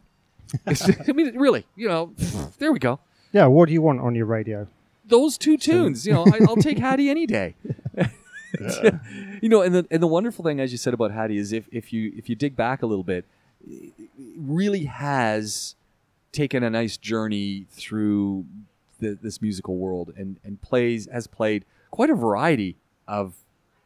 I 1.08 1.12
mean, 1.12 1.38
really, 1.38 1.65
you 1.75 1.88
know, 1.88 2.13
there 2.58 2.71
we 2.71 2.79
go. 2.79 2.99
Yeah, 3.32 3.45
what 3.45 3.67
do 3.67 3.73
you 3.73 3.82
want 3.82 4.01
on 4.01 4.15
your 4.15 4.25
radio? 4.25 4.67
Those 5.05 5.38
two 5.38 5.58
tunes, 5.58 6.05
you 6.05 6.13
know, 6.13 6.25
I, 6.25 6.39
I'll 6.47 6.55
take 6.55 6.79
Hadi 6.79 7.10
any 7.10 7.25
day. 7.25 7.55
you 9.41 9.49
know, 9.49 9.62
and 9.62 9.75
the 9.75 9.88
and 9.91 10.01
the 10.01 10.08
wonderful 10.08 10.43
thing, 10.43 10.60
as 10.60 10.71
you 10.71 10.77
said 10.77 10.93
about 10.93 11.12
Hadi, 11.12 11.38
is 11.38 11.53
if 11.53 11.67
if 11.71 11.93
you 11.93 12.12
if 12.17 12.29
you 12.29 12.36
dig 12.36 12.55
back 12.55 12.82
a 12.82 12.86
little 12.86 13.03
bit, 13.03 13.25
it 13.67 14.10
really 14.38 14.86
has 14.86 15.75
taken 16.32 16.63
a 16.63 16.69
nice 16.69 16.97
journey 16.97 17.65
through 17.71 18.45
the, 18.99 19.17
this 19.21 19.41
musical 19.41 19.77
world 19.77 20.13
and 20.17 20.38
and 20.43 20.62
plays 20.62 21.08
has 21.12 21.27
played 21.27 21.65
quite 21.91 22.10
a 22.10 22.15
variety 22.15 22.75
of 23.08 23.34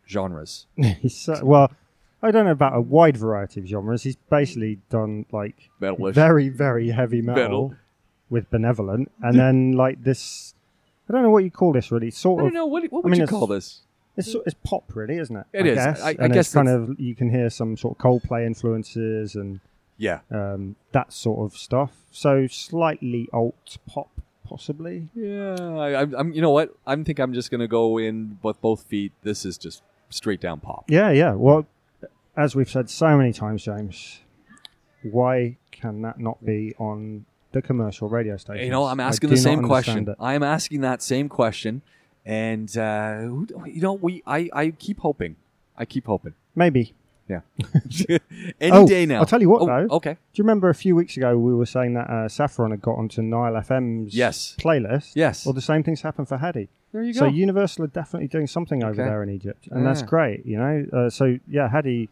genres. 0.08 0.66
So, 1.08 1.40
well, 1.44 1.72
I 2.24 2.32
don't 2.32 2.46
know 2.46 2.52
about 2.52 2.76
a 2.76 2.82
wide 2.82 3.18
variety 3.18 3.60
of 3.60 3.68
genres. 3.68 4.04
He's 4.04 4.16
basically 4.16 4.80
done 4.90 5.26
like 5.32 5.70
Metalish. 5.82 6.14
very, 6.14 6.50
very 6.50 6.90
heavy 6.90 7.22
metal, 7.22 7.44
Metal. 7.44 7.76
with 8.30 8.50
Benevolent, 8.50 9.12
and 9.22 9.38
then 9.38 9.74
like 9.74 10.04
this. 10.04 10.54
I 11.10 11.14
don't 11.14 11.22
know 11.24 11.30
what 11.32 11.44
you 11.44 11.52
call 11.52 11.74
this 11.74 11.92
really. 11.92 12.08
I 12.08 12.12
Sort 12.12 12.40
don't 12.40 12.48
of, 12.48 12.54
know 12.54 12.66
what 12.66 12.84
what 12.92 13.00
I 13.00 13.04
would 13.04 13.12
mean, 13.12 13.18
you 13.20 13.24
it's- 13.26 13.30
call 13.38 13.48
this. 13.48 13.82
it's, 14.16 14.32
sort- 14.32 14.46
it's 14.48 14.56
pop, 14.64 14.96
really, 14.96 15.18
isn't 15.18 15.36
it? 15.36 15.46
It 15.52 15.66
I 15.66 15.68
is. 15.68 15.76
Guess. 15.76 16.02
I- 16.02 16.08
I 16.10 16.16
and 16.20 16.34
guess 16.34 16.48
it's 16.48 16.54
kind 16.54 16.70
of 16.70 17.00
you 17.00 17.14
can 17.14 17.30
hear 17.30 17.50
some 17.50 17.76
sort 17.76 17.98
of 17.98 18.02
Coldplay 18.02 18.46
influences 18.46 19.36
and 19.36 19.60
Yeah, 19.98 20.20
um, 20.32 20.76
that 20.94 21.12
sort 21.12 21.40
of 21.52 21.58
stuff. 21.58 21.92
So 22.10 22.48
slightly 22.48 23.28
alt 23.34 23.78
pop, 23.86 24.10
possibly. 24.48 25.10
yeah. 25.14 25.56
I, 25.60 26.02
I'm, 26.02 26.16
I'm. 26.16 26.34
You 26.34 26.42
know 26.42 26.52
what? 26.52 26.74
I 26.88 26.96
think 26.96 27.20
I'm 27.20 27.34
just 27.34 27.52
gonna 27.52 27.68
go 27.68 27.98
in 27.98 28.40
with 28.42 28.62
both 28.62 28.84
feet. 28.84 29.12
This 29.24 29.44
is 29.46 29.58
just 29.58 29.84
straight 30.10 30.40
down 30.40 30.62
pop. 30.62 30.86
Yeah, 30.90 31.10
yeah. 31.12 31.34
Well, 31.34 31.66
as 32.36 32.56
we've 32.56 32.70
said 32.70 32.90
so 32.90 33.18
many 33.18 33.34
times, 33.34 33.64
James, 33.64 34.20
why 35.04 35.58
can 35.72 36.02
that 36.02 36.20
not 36.20 36.44
be 36.46 36.74
on 36.78 37.26
the 37.52 37.62
commercial 37.62 38.10
radio 38.10 38.38
station? 38.38 38.66
You 38.66 38.72
know, 38.72 38.86
I'm 38.86 39.00
asking 39.00 39.30
the 39.30 39.38
same 39.38 39.64
question. 39.64 40.14
I 40.20 40.34
am 40.34 40.44
asking 40.44 40.82
that 40.82 41.02
same 41.02 41.30
question, 41.30 41.82
and 42.26 42.76
uh, 42.78 43.20
you 43.66 43.82
know, 43.82 43.94
we 43.94 44.24
I, 44.26 44.50
I 44.54 44.70
keep 44.72 45.00
hoping. 45.00 45.36
I 45.78 45.86
keep 45.86 46.06
hoping. 46.06 46.34
Maybe. 46.56 46.94
Yeah. 47.30 47.40
Any 48.60 48.72
Oh, 48.72 48.86
day 48.88 49.06
now. 49.06 49.20
I'll 49.20 49.26
tell 49.26 49.42
you 49.42 49.50
what, 49.50 49.62
Oh, 49.62 49.66
though. 49.66 49.96
Okay. 49.96 50.14
Do 50.14 50.18
you 50.36 50.44
remember 50.44 50.70
a 50.70 50.76
few 50.76 50.94
weeks 50.96 51.16
ago 51.16 51.38
we 51.38 51.54
were 51.54 51.66
saying 51.66 51.94
that 51.94 52.10
uh, 52.10 52.28
Saffron 52.28 52.72
had 52.72 52.82
got 52.82 52.98
onto 52.98 53.22
Nile 53.22 53.54
FM's 53.54 54.14
Yes. 54.14 54.56
playlist? 54.60 55.14
Yes. 55.16 55.46
Well, 55.46 55.54
the 55.54 55.62
same 55.62 55.84
thing's 55.84 56.02
happened 56.02 56.28
for 56.28 56.38
Hadi. 56.38 56.68
There 56.92 57.02
you 57.02 57.14
go. 57.14 57.20
So. 57.22 57.26
Universal 57.28 57.86
are 57.86 57.88
definitely 57.88 58.28
doing 58.28 58.46
something 58.46 58.84
over 58.84 58.96
there 58.96 59.24
in 59.24 59.30
Egypt, 59.30 59.68
and 59.72 59.86
that's 59.86 60.02
great. 60.04 60.46
You 60.46 60.58
know, 60.58 60.86
uh, 60.94 61.10
so 61.10 61.40
yeah, 61.48 61.70
Hadi 61.70 62.10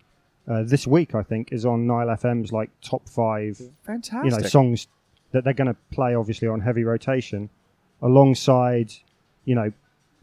uh, 0.48 0.64
this 0.64 0.86
week 0.88 1.14
I 1.16 1.24
think 1.24 1.52
is 1.52 1.66
on 1.66 1.86
Nile 1.88 2.08
FM's 2.08 2.52
like 2.52 2.70
top 2.82 3.08
five 3.08 3.62
Fantastic. 3.86 4.32
you 4.32 4.38
know 4.38 4.48
songs 4.48 4.88
that 5.32 5.44
they're 5.44 5.54
going 5.54 5.68
to 5.68 5.76
play 5.92 6.14
obviously 6.16 6.48
on 6.48 6.62
heavy 6.62 6.84
rotation 6.84 7.50
alongside 8.02 8.92
you 9.46 9.56
know 9.56 9.72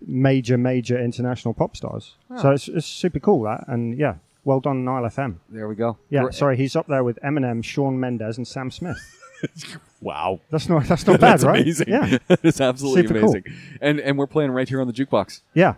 major 0.06 0.56
major 0.58 0.98
international 0.98 1.54
pop 1.54 1.76
stars 1.76 2.14
so 2.40 2.50
it's, 2.52 2.68
it's 2.68 2.86
super 2.86 3.18
cool 3.18 3.42
that 3.42 3.64
and 3.68 3.98
yeah 3.98 4.14
well 4.44 4.60
done 4.60 4.84
Nile 4.84 5.02
FM 5.04 5.36
there 5.48 5.66
we 5.68 5.74
go. 5.74 5.98
yeah 6.10 6.22
Gr- 6.24 6.30
sorry 6.32 6.56
he's 6.56 6.76
up 6.76 6.86
there 6.86 7.02
with 7.02 7.18
Eminem 7.24 7.64
Shawn 7.64 7.98
Mendes 7.98 8.36
and 8.36 8.46
Sam 8.46 8.70
Smith 8.70 8.98
Wow. 10.00 10.40
that's 10.50 10.68
not 10.68 10.84
that's 10.84 11.06
not 11.06 11.20
bad 11.20 11.32
That's 11.40 11.44
right 11.44 11.62
amazing. 11.62 11.88
yeah 11.88 12.18
it's 12.42 12.60
absolutely 12.60 13.02
Super 13.02 13.20
cool. 13.20 13.30
amazing. 13.30 13.44
And 13.80 13.98
and 14.00 14.16
we're 14.18 14.26
playing 14.28 14.50
right 14.52 14.68
here 14.68 14.80
on 14.80 14.86
the 14.86 14.92
jukebox. 14.92 15.40
yeah 15.54 15.74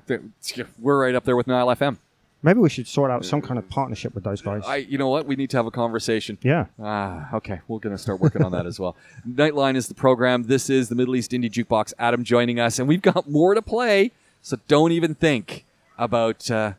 We're 0.79 1.01
right 1.01 1.15
up 1.15 1.25
there 1.25 1.37
with 1.37 1.47
Nile 1.47 1.67
FM. 1.69 1.97
Maybe 2.43 2.59
we 2.61 2.69
should 2.71 2.87
sort 2.89 3.11
out 3.11 3.25
some 3.25 3.41
kind 3.43 3.59
of 3.59 3.69
partnership 3.69 4.15
with 4.15 4.25
those 4.25 4.41
guys 4.43 4.63
I, 4.67 4.77
you 4.77 4.99
know 4.99 5.09
what? 5.09 5.27
We 5.27 5.37
need 5.37 5.51
to 5.51 5.57
have 5.57 5.67
a 5.67 5.71
conversation. 5.71 6.39
yeah 6.43 6.67
Ah, 6.83 7.35
okay. 7.35 7.61
We're 7.69 7.79
going 7.79 7.95
to 7.97 8.03
start 8.03 8.21
working 8.21 8.43
on 8.43 8.53
that 8.53 8.67
as 8.67 8.79
well. 8.81 8.97
Nightline 9.29 9.77
is 9.77 9.89
the 9.89 9.95
program. 9.95 10.45
This 10.45 10.71
is 10.71 10.89
the 10.89 10.95
Middle 10.95 11.17
East 11.17 11.33
Indie 11.33 11.51
Jukebox. 11.51 11.93
Adam 11.99 12.25
joining 12.25 12.59
us, 12.61 12.79
and 12.79 12.89
we've 12.89 13.03
got 13.03 13.29
more 13.29 13.55
to 13.55 13.63
play. 13.63 14.13
So 14.43 14.57
don't 14.69 14.93
even 14.93 15.15
think 15.15 15.65
about 15.99 16.51
uh, 16.51 16.73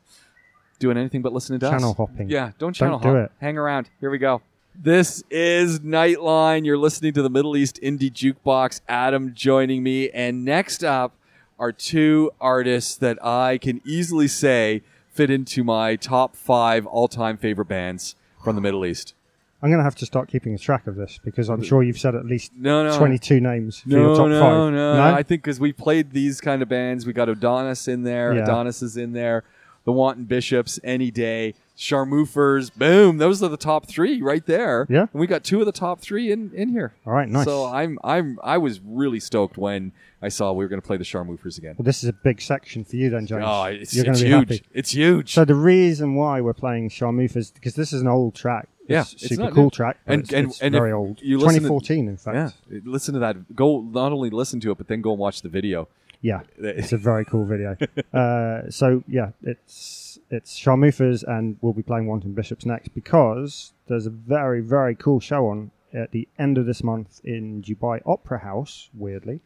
doing 0.79 0.97
anything 0.97 1.21
but 1.21 1.31
listening 1.33 1.59
to 1.59 1.67
us. 1.67 1.73
Channel 1.73 1.93
hopping. 1.93 2.29
Yeah, 2.29 2.51
don't 2.57 2.73
channel 2.73 2.99
don't 2.99 3.15
hop. 3.15 3.25
it. 3.25 3.31
Hang 3.39 3.57
around. 3.57 3.89
Here 3.99 4.09
we 4.09 4.17
go. 4.17 4.41
This 4.73 5.21
is 5.29 5.81
Nightline. 5.81 6.65
You're 6.65 6.77
listening 6.77 7.13
to 7.13 7.21
the 7.21 7.29
Middle 7.29 7.55
East 7.55 7.79
Indie 7.83 8.11
Jukebox. 8.11 8.81
Adam 8.87 9.33
joining 9.35 9.83
me, 9.83 10.09
and 10.09 10.43
next 10.43 10.83
up 10.83 11.13
are 11.59 11.71
two 11.71 12.31
artists 12.41 12.95
that 12.95 13.23
I 13.23 13.59
can 13.59 13.81
easily 13.85 14.27
say 14.27 14.81
fit 15.11 15.29
into 15.29 15.63
my 15.63 15.95
top 15.95 16.35
five 16.35 16.85
all-time 16.85 17.37
favorite 17.37 17.67
bands 17.67 18.15
from 18.43 18.55
the 18.55 18.61
Middle 18.61 18.85
East. 18.85 19.13
I'm 19.61 19.69
going 19.69 19.77
to 19.77 19.83
have 19.83 19.95
to 19.95 20.05
start 20.07 20.27
keeping 20.27 20.55
a 20.55 20.57
track 20.57 20.87
of 20.87 20.95
this 20.95 21.19
because 21.23 21.47
I'm 21.47 21.61
sure 21.61 21.83
you've 21.83 21.99
said 21.99 22.15
at 22.15 22.25
least 22.25 22.51
No, 22.57 22.83
no. 22.83 22.97
22 22.97 23.39
names 23.39 23.81
for 23.81 23.89
No, 23.89 23.97
your 23.97 24.15
top 24.15 24.27
no, 24.29 24.39
five 24.39 24.73
no, 24.73 25.03
I 25.13 25.21
think 25.21 25.43
because 25.43 25.59
we 25.59 25.71
played 25.71 26.11
these 26.11 26.41
kind 26.41 26.63
of 26.63 26.69
bands, 26.69 27.05
we 27.05 27.13
got 27.13 27.29
Adonis 27.29 27.87
in 27.87 28.01
there. 28.01 28.33
Yeah. 28.33 28.41
Adonis 28.43 28.81
is 28.81 28.97
in 28.97 29.13
there. 29.13 29.43
The 29.83 29.91
Wanton 29.91 30.25
Bishops, 30.25 30.79
any 30.83 31.11
day. 31.11 31.53
Sharmoofers, 31.81 32.73
boom. 32.75 33.17
Those 33.17 33.41
are 33.41 33.49
the 33.49 33.57
top 33.57 33.87
three 33.87 34.21
right 34.21 34.45
there. 34.45 34.85
Yeah. 34.89 35.07
and 35.11 35.19
we 35.19 35.27
got 35.27 35.43
two 35.43 35.59
of 35.59 35.65
the 35.65 35.71
top 35.71 35.99
three 35.99 36.31
in 36.31 36.51
in 36.53 36.69
here. 36.69 36.93
all 37.05 37.13
right 37.13 37.27
nice 37.27 37.45
So 37.45 37.65
I'm 37.65 37.97
I'm 38.03 38.39
I 38.43 38.57
was 38.59 38.79
really 38.85 39.19
stoked 39.19 39.57
when 39.57 39.91
I 40.21 40.29
saw 40.29 40.51
we 40.53 40.63
were 40.63 40.69
going 40.69 40.81
to 40.81 40.85
play 40.85 40.97
the 40.97 41.03
Sharmoofers 41.03 41.57
again. 41.57 41.75
Well, 41.77 41.83
this 41.83 42.03
is 42.03 42.09
a 42.09 42.13
big 42.13 42.41
section 42.41 42.83
for 42.85 42.95
you 42.95 43.09
then, 43.09 43.25
James. 43.25 43.43
Oh, 43.45 43.63
it's, 43.63 43.95
You're 43.95 44.09
it's 44.11 44.19
huge. 44.19 44.31
happy. 44.49 44.63
It's 44.71 44.91
huge. 44.91 45.33
So 45.33 45.43
the 45.45 45.55
reason 45.55 46.13
why 46.15 46.39
we're 46.41 46.53
playing 46.53 46.89
Charmouf 46.89 47.35
is 47.35 47.51
because 47.51 47.73
this 47.75 47.91
is 47.91 48.01
an 48.01 48.07
old 48.07 48.35
track. 48.35 48.67
Yeah, 48.87 49.01
It's 49.01 49.29
super 49.29 49.49
cool 49.51 49.63
new. 49.65 49.69
track. 49.69 49.97
And- 50.05 50.21
it's, 50.21 50.33
and- 50.33 50.47
it's 50.49 50.61
and 50.61 50.73
very 50.73 50.91
old. 50.91 51.21
you 51.21 51.37
listen 51.37 51.53
to- 51.63 51.69
2014, 51.69 52.07
in 52.09 52.17
fact. 52.17 52.35
yeah, 52.69 52.79
listen 52.83 53.13
to 53.13 53.19
that. 53.21 53.55
Go 53.55 53.81
not 53.81 54.11
only 54.11 54.29
listen 54.29 54.59
to 54.59 54.71
it, 54.71 54.77
but 54.77 54.87
then 54.87 55.01
go 55.01 55.11
and 55.11 55.19
watch 55.19 55.41
the 55.41 55.49
video. 55.49 55.87
Yeah, 56.21 56.41
it's 56.57 56.93
a 56.93 56.97
very 56.97 57.25
cool 57.25 57.45
video. 57.45 57.75
uh, 58.13 58.69
so 58.69 59.03
yeah, 59.07 59.31
it's 59.43 60.19
it's 60.29 60.59
Sharmoofers, 60.59 61.23
and 61.27 61.57
we'll 61.61 61.73
be 61.73 61.81
playing 61.83 62.07
Wanton 62.07 62.33
Bishops 62.33 62.65
next 62.65 62.89
because 62.89 63.73
there's 63.87 64.05
a 64.05 64.11
very 64.11 64.61
very 64.61 64.95
cool 64.95 65.19
show 65.19 65.47
on 65.47 65.71
at 65.93 66.11
the 66.11 66.27
end 66.39 66.57
of 66.57 66.65
this 66.65 66.83
month 66.83 67.19
in 67.23 67.61
Dubai 67.61 68.01
Opera 68.05 68.39
House. 68.39 68.89
Weirdly, 68.93 69.41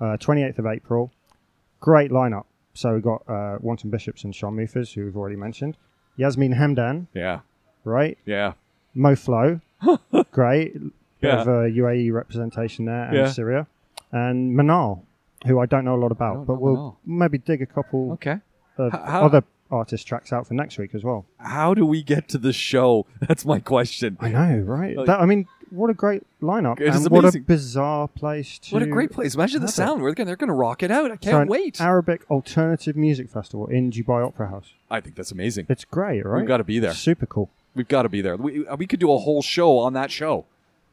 uh, 0.00 0.16
28th 0.18 0.58
of 0.58 0.66
April. 0.66 1.10
Great 1.80 2.10
lineup. 2.10 2.44
So 2.74 2.92
we've 2.94 3.02
got 3.02 3.22
uh, 3.28 3.56
Wanton 3.60 3.90
Bishops 3.90 4.24
and 4.24 4.34
Sharmoofers, 4.34 4.92
who 4.94 5.04
we've 5.04 5.16
already 5.16 5.36
mentioned. 5.36 5.76
Yasmine 6.16 6.54
Hamdan, 6.54 7.06
Yeah, 7.14 7.40
right? 7.84 8.18
yeah. 8.26 8.52
Moh 8.94 9.14
Flow, 9.16 9.60
great. 10.32 10.74
Bit 10.74 10.92
Yeah. 11.22 11.40
of 11.40 11.48
uh, 11.48 11.52
UAE 11.80 12.12
representation 12.12 12.84
there 12.84 13.04
and 13.04 13.16
Yeah. 13.16 13.28
Syria. 13.28 13.66
And 14.12 14.54
Manal, 14.56 15.02
who 15.46 15.58
I 15.58 15.66
don't 15.66 15.84
know 15.84 15.94
a 15.94 16.02
lot 16.02 16.12
about, 16.12 16.46
but 16.46 16.60
we'll 16.60 16.98
maybe 17.06 17.38
dig 17.38 17.62
a 17.62 17.66
couple 17.66 18.12
Okay. 18.12 18.38
of 18.78 18.92
how- 18.92 19.24
other 19.24 19.44
artist 19.70 20.06
tracks 20.06 20.32
out 20.32 20.46
for 20.48 20.54
next 20.54 20.78
week 20.78 20.94
as 20.94 21.04
well. 21.04 21.24
How 21.38 21.74
do 21.74 21.86
we 21.86 22.02
get 22.02 22.28
to 22.30 22.38
the 22.38 22.52
show? 22.52 23.06
That's 23.20 23.44
my 23.44 23.60
question. 23.60 24.16
I 24.20 24.28
know, 24.30 24.58
right? 24.66 24.96
Like- 24.96 25.06
that, 25.06 25.20
I 25.20 25.26
mean, 25.26 25.46
what 25.70 25.88
a 25.90 25.94
great 25.94 26.24
lineup. 26.42 26.80
It 26.80 26.88
is 26.88 27.06
and 27.06 27.10
what 27.14 27.24
a 27.32 27.38
bizarre 27.38 28.08
place 28.08 28.58
to. 28.58 28.74
What 28.74 28.82
a 28.82 28.86
great 28.86 29.12
place! 29.12 29.36
Imagine 29.36 29.62
the 29.62 29.68
sound. 29.68 30.02
We're 30.02 30.12
gonna, 30.14 30.26
they're 30.26 30.34
going 30.36 30.48
to 30.48 30.54
rock 30.54 30.82
it 30.82 30.90
out. 30.90 31.12
I 31.12 31.16
can't 31.16 31.42
an 31.42 31.48
wait. 31.48 31.80
Arabic 31.80 32.28
alternative 32.28 32.96
music 32.96 33.30
festival 33.30 33.68
in 33.68 33.92
Dubai 33.92 34.26
Opera 34.26 34.48
House. 34.48 34.72
I 34.90 35.00
think 35.00 35.14
that's 35.14 35.30
amazing. 35.30 35.66
It's 35.68 35.84
great, 35.84 36.26
right? 36.26 36.40
We've 36.40 36.48
got 36.48 36.56
to 36.56 36.64
be 36.64 36.80
there. 36.80 36.92
Super 36.92 37.26
cool. 37.26 37.50
We've 37.76 37.86
got 37.86 38.02
to 38.02 38.08
be 38.08 38.20
there. 38.20 38.36
We, 38.36 38.64
we 38.76 38.88
could 38.88 38.98
do 38.98 39.12
a 39.12 39.18
whole 39.18 39.42
show 39.42 39.78
on 39.78 39.92
that 39.92 40.10
show. 40.10 40.44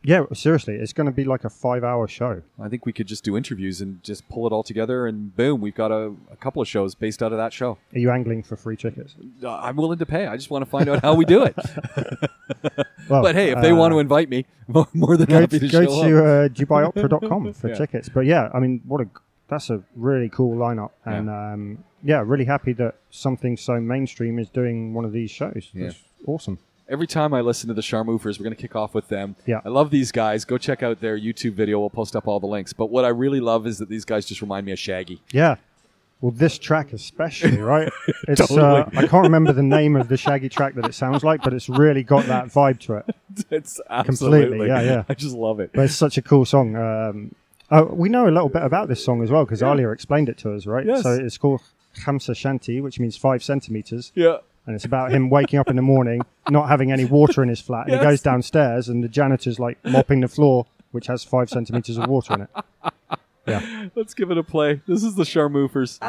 Yeah, 0.03 0.23
seriously, 0.33 0.75
it's 0.75 0.93
going 0.93 1.07
to 1.07 1.11
be 1.11 1.25
like 1.25 1.43
a 1.43 1.49
five-hour 1.49 2.07
show. 2.07 2.41
I 2.61 2.69
think 2.69 2.85
we 2.85 2.93
could 2.93 3.07
just 3.07 3.23
do 3.25 3.35
interviews 3.35 3.81
and 3.81 4.01
just 4.03 4.29
pull 4.29 4.47
it 4.47 4.53
all 4.53 4.63
together, 4.63 5.05
and 5.05 5.35
boom, 5.35 5.59
we've 5.59 5.75
got 5.75 5.91
a, 5.91 6.13
a 6.31 6.35
couple 6.39 6.61
of 6.61 6.67
shows 6.67 6.95
based 6.95 7.21
out 7.21 7.31
of 7.33 7.37
that 7.39 7.51
show. 7.51 7.77
Are 7.93 7.99
you 7.99 8.09
angling 8.11 8.43
for 8.43 8.55
free 8.55 8.77
tickets? 8.77 9.15
Uh, 9.43 9.57
I'm 9.57 9.75
willing 9.75 9.97
to 9.97 10.05
pay. 10.05 10.27
I 10.27 10.37
just 10.37 10.49
want 10.49 10.63
to 10.63 10.69
find 10.69 10.87
out 10.87 11.01
how 11.01 11.13
we 11.15 11.25
do 11.25 11.43
it. 11.43 11.55
Well, 13.09 13.21
but 13.21 13.35
hey, 13.35 13.51
if 13.51 13.61
they 13.61 13.71
uh, 13.71 13.75
want 13.75 13.93
to 13.93 13.99
invite 13.99 14.27
me, 14.29 14.45
more, 14.67 14.85
more 14.93 15.15
than 15.15 15.27
go 15.27 15.39
happy 15.39 15.59
to, 15.59 15.67
to 15.67 15.71
go 15.71 15.85
show 15.85 16.09
to 16.09 16.17
up. 16.19 16.25
uh, 16.25 16.53
DubaiOpera.com 16.53 17.53
for 17.53 17.69
Yeah. 17.69 17.75
tickets. 17.75 18.09
But 18.09 18.25
yeah, 18.25 18.49
I 18.53 18.59
mean, 18.59 18.81
what 18.85 18.99
a 18.99 19.07
that's 19.47 19.69
a 19.69 19.81
really 19.95 20.27
cool 20.27 20.57
lineup, 20.57 20.91
and 21.05 21.29
um, 21.29 21.83
yeah, 22.03 22.21
really 22.25 22.43
happy 22.43 22.73
that 22.73 22.95
something 23.09 23.55
so 23.55 23.79
mainstream 23.79 24.39
is 24.39 24.49
doing 24.49 24.93
one 24.93 25.05
of 25.05 25.13
these 25.13 25.31
shows. 25.31 25.69
Yeah. 25.73 25.87
It's 25.87 25.99
awesome. 26.25 26.59
Every 26.89 27.07
time 27.07 27.33
I 27.33 27.41
listen 27.41 27.67
to 27.67 27.73
the 27.73 27.81
Sharmoofers, 27.81 28.39
we're 28.39 28.43
going 28.43 28.55
to 28.55 28.61
kick 28.61 28.75
off 28.75 28.93
with 28.93 29.09
them. 29.09 29.35
Yeah. 29.45 29.59
I 29.65 29.69
love 29.69 29.91
these 29.91 30.11
guys. 30.13 30.45
Go 30.45 30.57
check 30.57 30.83
out 30.83 31.01
their 31.01 31.19
YouTube 31.19 31.53
video. 31.53 31.79
We'll 31.79 31.89
post 31.89 32.15
up 32.15 32.27
all 32.27 32.39
the 32.39 32.47
links. 32.47 32.71
But 32.71 32.85
what 32.89 33.03
I 33.03 33.09
really 33.09 33.41
love 33.41 33.67
is 33.67 33.77
that 33.79 33.89
these 33.89 34.05
guys 34.05 34.25
just 34.25 34.41
remind 34.41 34.65
me 34.65 34.71
of 34.71 34.79
Shaggy. 34.79 35.21
Yeah. 35.31 35.57
Well, 36.21 36.31
this 36.31 36.57
track 36.57 36.93
especially, 36.93 37.57
right? 37.59 37.91
It's 38.27 38.49
uh, 38.51 38.89
I 38.95 39.05
can't 39.07 39.23
remember 39.23 39.53
the 39.53 39.63
name 39.63 39.95
of 39.95 40.07
the 40.07 40.17
Shaggy 40.17 40.49
track 40.49 40.75
that 40.75 40.85
it 40.85 40.93
sounds 40.93 41.23
like, 41.23 41.43
but 41.43 41.53
it's 41.53 41.69
really 41.69 42.03
got 42.03 42.25
that 42.25 42.45
vibe 42.45 42.79
to 42.81 42.95
it. 42.95 43.15
it's 43.51 43.79
absolutely, 43.89 44.39
Completely, 44.41 44.67
yeah, 44.67 44.81
yeah. 44.81 45.03
I 45.09 45.13
just 45.13 45.35
love 45.35 45.59
it. 45.59 45.71
But 45.73 45.85
it's 45.85 45.95
such 45.95 46.17
a 46.17 46.21
cool 46.21 46.45
song. 46.45 46.75
Um, 46.75 47.35
uh, 47.69 47.85
we 47.89 48.09
know 48.09 48.27
a 48.27 48.31
little 48.31 48.49
bit 48.49 48.63
about 48.63 48.87
this 48.87 49.03
song 49.03 49.21
as 49.21 49.29
well 49.29 49.45
because 49.45 49.61
Alia 49.61 49.89
explained 49.91 50.29
it 50.29 50.37
to 50.39 50.53
us, 50.53 50.65
right? 50.65 50.85
Yes. 50.85 51.03
So 51.03 51.11
it's 51.11 51.37
called 51.37 51.61
Khamsa 51.97 52.35
Santi, 52.35 52.81
which 52.81 52.99
means 52.99 53.15
five 53.17 53.43
centimeters. 53.43 54.11
Yeah 54.15 54.37
and 54.67 54.75
it's 54.75 54.85
about 54.85 55.11
him 55.11 55.29
waking 55.29 55.57
up 55.57 55.69
in 55.69 55.75
the 55.75 55.81
morning 55.81 56.21
not 56.49 56.67
having 56.67 56.91
any 56.91 57.05
water 57.05 57.41
in 57.41 57.49
his 57.49 57.59
flat 57.59 57.85
and 57.85 57.93
yes. 57.93 58.01
he 58.01 58.05
goes 58.05 58.21
downstairs 58.21 58.89
and 58.89 59.03
the 59.03 59.07
janitor's 59.07 59.59
like 59.59 59.83
mopping 59.83 60.21
the 60.21 60.27
floor 60.27 60.67
which 60.91 61.07
has 61.07 61.23
five 61.23 61.49
centimeters 61.49 61.97
of 61.97 62.07
water 62.07 62.33
in 62.33 62.41
it. 62.41 62.49
Yeah. 63.47 63.87
Let's 63.95 64.13
give 64.13 64.29
it 64.29 64.37
a 64.37 64.43
play. 64.43 64.81
This 64.87 65.05
is 65.05 65.15
the 65.15 65.23
Sharmoofers 65.23 65.99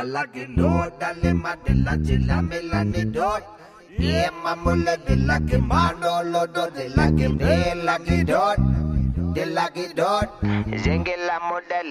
زنج 10.76 11.08
المدة 11.08 11.82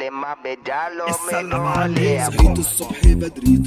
بدري 3.16 3.58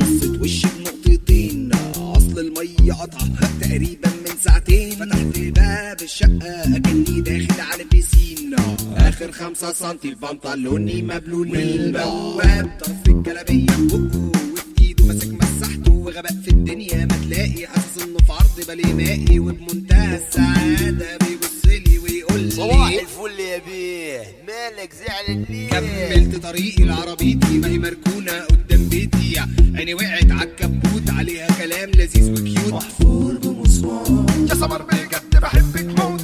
اصل 2.31 2.39
المية 2.39 2.93
قطع 2.93 3.19
تقريبا 3.61 4.09
من 4.09 4.37
ساعتين 4.45 4.91
فتحت 4.91 5.39
باب 5.39 6.03
الشقة 6.03 6.77
أكني 6.77 7.21
داخل 7.21 7.61
على 7.61 7.85
بيسين 7.85 8.55
آخر 8.97 9.33
خمسة 9.33 9.73
سنتي 9.73 10.15
بنطلوني 10.15 11.03
مبلولين 11.03 11.81
البواب. 11.81 12.79
طف 12.81 13.09
الجلابية 13.09 13.67
ببقه 13.67 14.33
وفي 14.53 14.83
ايده 14.83 15.05
ماسك 15.05 15.33
مسحته. 15.33 15.93
وغباء 15.93 16.33
في 16.45 16.51
الدنيا 16.51 17.05
ما 17.05 17.17
تلاقي. 17.25 17.67
حاسس 17.67 18.03
إنه 18.03 18.19
في 18.19 18.33
عرض 18.33 18.67
بالي 18.69 18.95
مائي. 18.95 19.39
وبمنتهى 19.39 20.19
السعادة 20.29 21.19
بيبصلي 21.19 21.99
ويقول 21.99 22.41
لي 22.41 22.51
صباح 22.51 22.89
الفل 22.89 23.41
يا 23.41 23.59
بيه. 23.59 24.23
مالك 24.47 24.93
زعل 24.93 25.47
ليه؟ 25.51 25.69
كملت 25.69 26.43
طريقي 26.43 26.85
لعربيتي. 26.85 27.59
ما 27.59 27.69
هي 27.69 27.79
مركونة 27.79 28.33
قدام 28.33 28.89
بيتي. 28.89 29.41
عيني 29.75 29.95
وقعت 29.95 30.31
عالكبوت 30.31 30.80
عليها 31.21 31.49
كلام 31.59 31.91
لذيذ 31.91 32.33
وكيوت. 32.33 32.73
محفور 32.73 33.35
بمسمار 33.43 34.27
يا 34.49 34.55
سمر 34.55 34.83
بجد 34.83 35.41
بحبك 35.41 36.01
موت. 36.01 36.21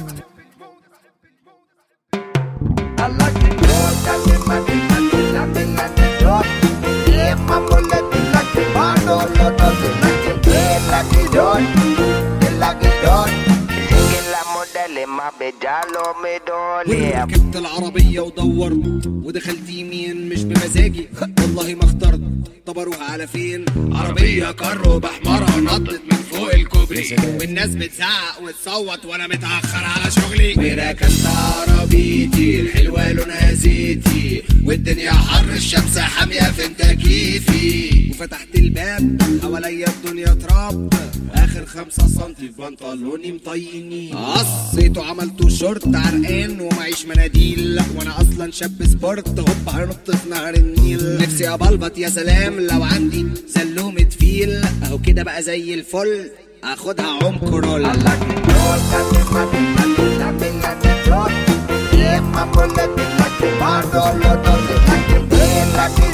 ركبت 17.21 17.55
العربية 17.55 18.19
ودورت؟ 18.19 19.07
ودخلت 19.07 19.69
يمين 19.69 20.29
مش 20.29 20.43
بمزاجي. 20.43 21.09
والله 21.41 21.75
ما 21.75 21.83
اخترت. 21.83 22.21
طب 22.67 22.79
أروح 22.79 23.11
على 23.11 23.27
فين؟ 23.27 23.65
عربية 23.91 24.51
كارو 24.51 24.99
بحمرها 24.99 25.59
نطت 25.59 26.01
من 26.11 26.17
فوق 26.17 26.53
الكوبري. 26.53 27.15
والناس 27.39 27.69
بتزعق 27.69 28.41
وتصوت 28.43 29.05
وأنا 29.05 29.27
متأخر 29.27 29.83
على 29.83 30.11
شغلي. 30.11 30.53
وركبت 30.57 31.25
عربيتي 31.25 32.59
الحلوة 32.59 33.11
لونها 33.11 33.53
زيتي. 33.53 34.43
والدنيا 34.65 35.11
حر 35.11 35.53
الشمس 35.53 35.97
حامية 35.97 36.51
في 36.51 36.67
تكييفي 36.67 38.11
وفتحت 38.11 38.55
الباب 38.55 39.21
حواليا 39.41 39.87
الدنيا 39.87 40.33
تراب. 40.33 40.93
آخر 41.33 41.65
خمسة 41.65 42.07
سنتي 42.07 42.47
في 42.47 42.61
بنطلوني 42.61 43.31
مطيني. 43.31 44.13
قصيته 44.13 45.05
عملته 45.05 45.49
شورت 45.49 45.95
عرقان 45.95 46.61
ومعيش 46.61 47.05
مناديل. 47.05 47.79
وأنا 47.95 48.21
أصلا 48.21 48.51
شاب 48.51 48.85
سبورت 48.85 49.39
هوب 49.39 49.69
هنط 49.69 50.11
في 50.11 50.29
نهر 50.29 50.53
النيل. 50.53 51.17
نفسي 51.21 51.47
أبلبط 51.47 51.97
يا 51.97 52.09
سلام. 52.09 52.56
لو 52.59 52.83
عندي 52.83 53.27
زلومة 53.47 54.07
فيل. 54.19 54.61
أهو 54.83 54.97
كده 54.97 55.23
بقى 55.23 55.43
زي 55.43 55.73
الفل. 55.73 56.29
أخدها 56.63 57.05
عم 57.23 57.37
كرول. 57.37 57.87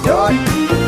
That 0.03 0.83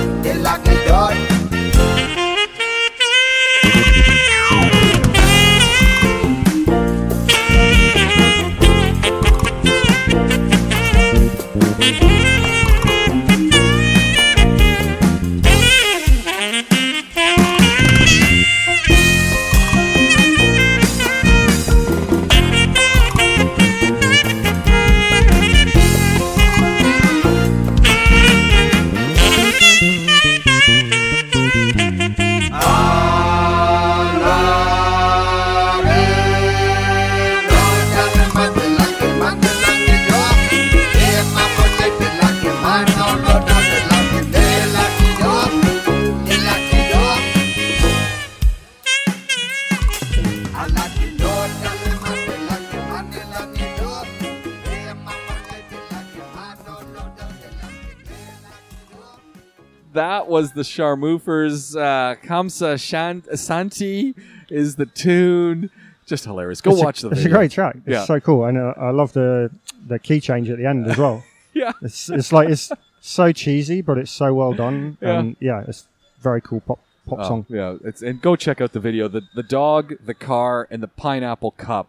was 60.36 60.52
the 60.52 60.62
Sharmoofers. 60.64 61.76
Uh, 61.76 62.16
Kamsa 62.28 62.72
Shan- 62.90 63.24
Santi 63.36 64.16
is 64.50 64.76
the 64.76 64.86
tune. 64.86 65.70
Just 66.06 66.26
hilarious. 66.26 66.62
Go 66.62 66.72
It's 66.72 66.82
a- 66.82 66.86
watch 66.86 67.02
the 67.02 67.10
video. 67.10 67.24
It's 67.24 67.34
a 67.34 67.38
great 67.38 67.52
track. 67.52 67.76
It's 67.78 67.88
Yeah. 67.88 68.06
so 68.06 68.20
cool, 68.20 68.46
and 68.46 68.58
uh, 68.58 68.74
I 68.78 68.92
love 68.92 69.14
the 69.14 69.50
the 69.88 69.98
key 70.00 70.20
change 70.20 70.50
at 70.50 70.58
the 70.58 70.66
end 70.66 70.88
as 70.92 70.98
well. 70.98 71.24
Yeah. 71.64 71.72
It's 71.82 72.10
it's 72.10 72.34
like 72.34 72.50
it's 72.50 72.70
so 73.00 73.32
cheesy, 73.32 73.80
but 73.82 73.98
it's 73.98 74.12
so 74.12 74.34
well 74.34 74.52
done, 74.54 74.98
Yeah. 75.02 75.20
and 75.20 75.38
yeah, 75.40 75.64
it's 75.70 75.88
very 76.28 76.42
cool 76.42 76.60
pop 76.68 76.80
pop 77.08 77.20
Oh, 77.22 77.28
song. 77.30 77.46
yeah, 77.48 77.78
it's 77.90 78.02
and 78.08 78.22
go 78.22 78.36
check 78.36 78.60
out 78.64 78.72
the 78.74 78.82
video. 78.90 79.08
The 79.08 79.22
the 79.40 79.44
dog, 79.60 79.84
the 80.06 80.14
car, 80.32 80.68
and 80.70 80.84
the 80.84 80.90
pineapple 81.04 81.52
cup. 81.52 81.88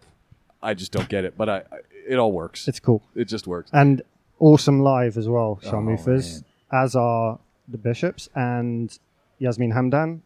I 0.63 0.73
just 0.75 0.93
don't 0.93 1.09
get 1.09 1.25
it, 1.25 1.33
but 1.37 1.49
I, 1.49 1.57
it 2.13 2.17
all 2.23 2.31
works. 2.43 2.69
It's 2.69 2.79
cool 2.89 3.01
it 3.23 3.27
just 3.35 3.47
works. 3.49 3.69
and 3.73 4.03
awesome 4.39 4.79
live 4.93 5.15
as 5.23 5.29
well. 5.35 5.59
Oh, 5.65 5.69
Sharmoofers, 5.69 6.45
as 6.73 6.95
are 6.95 7.39
the 7.69 7.79
Bishops 7.79 8.29
and 8.35 8.97
Yasmine 9.39 9.73
Hamdan, 9.73 10.21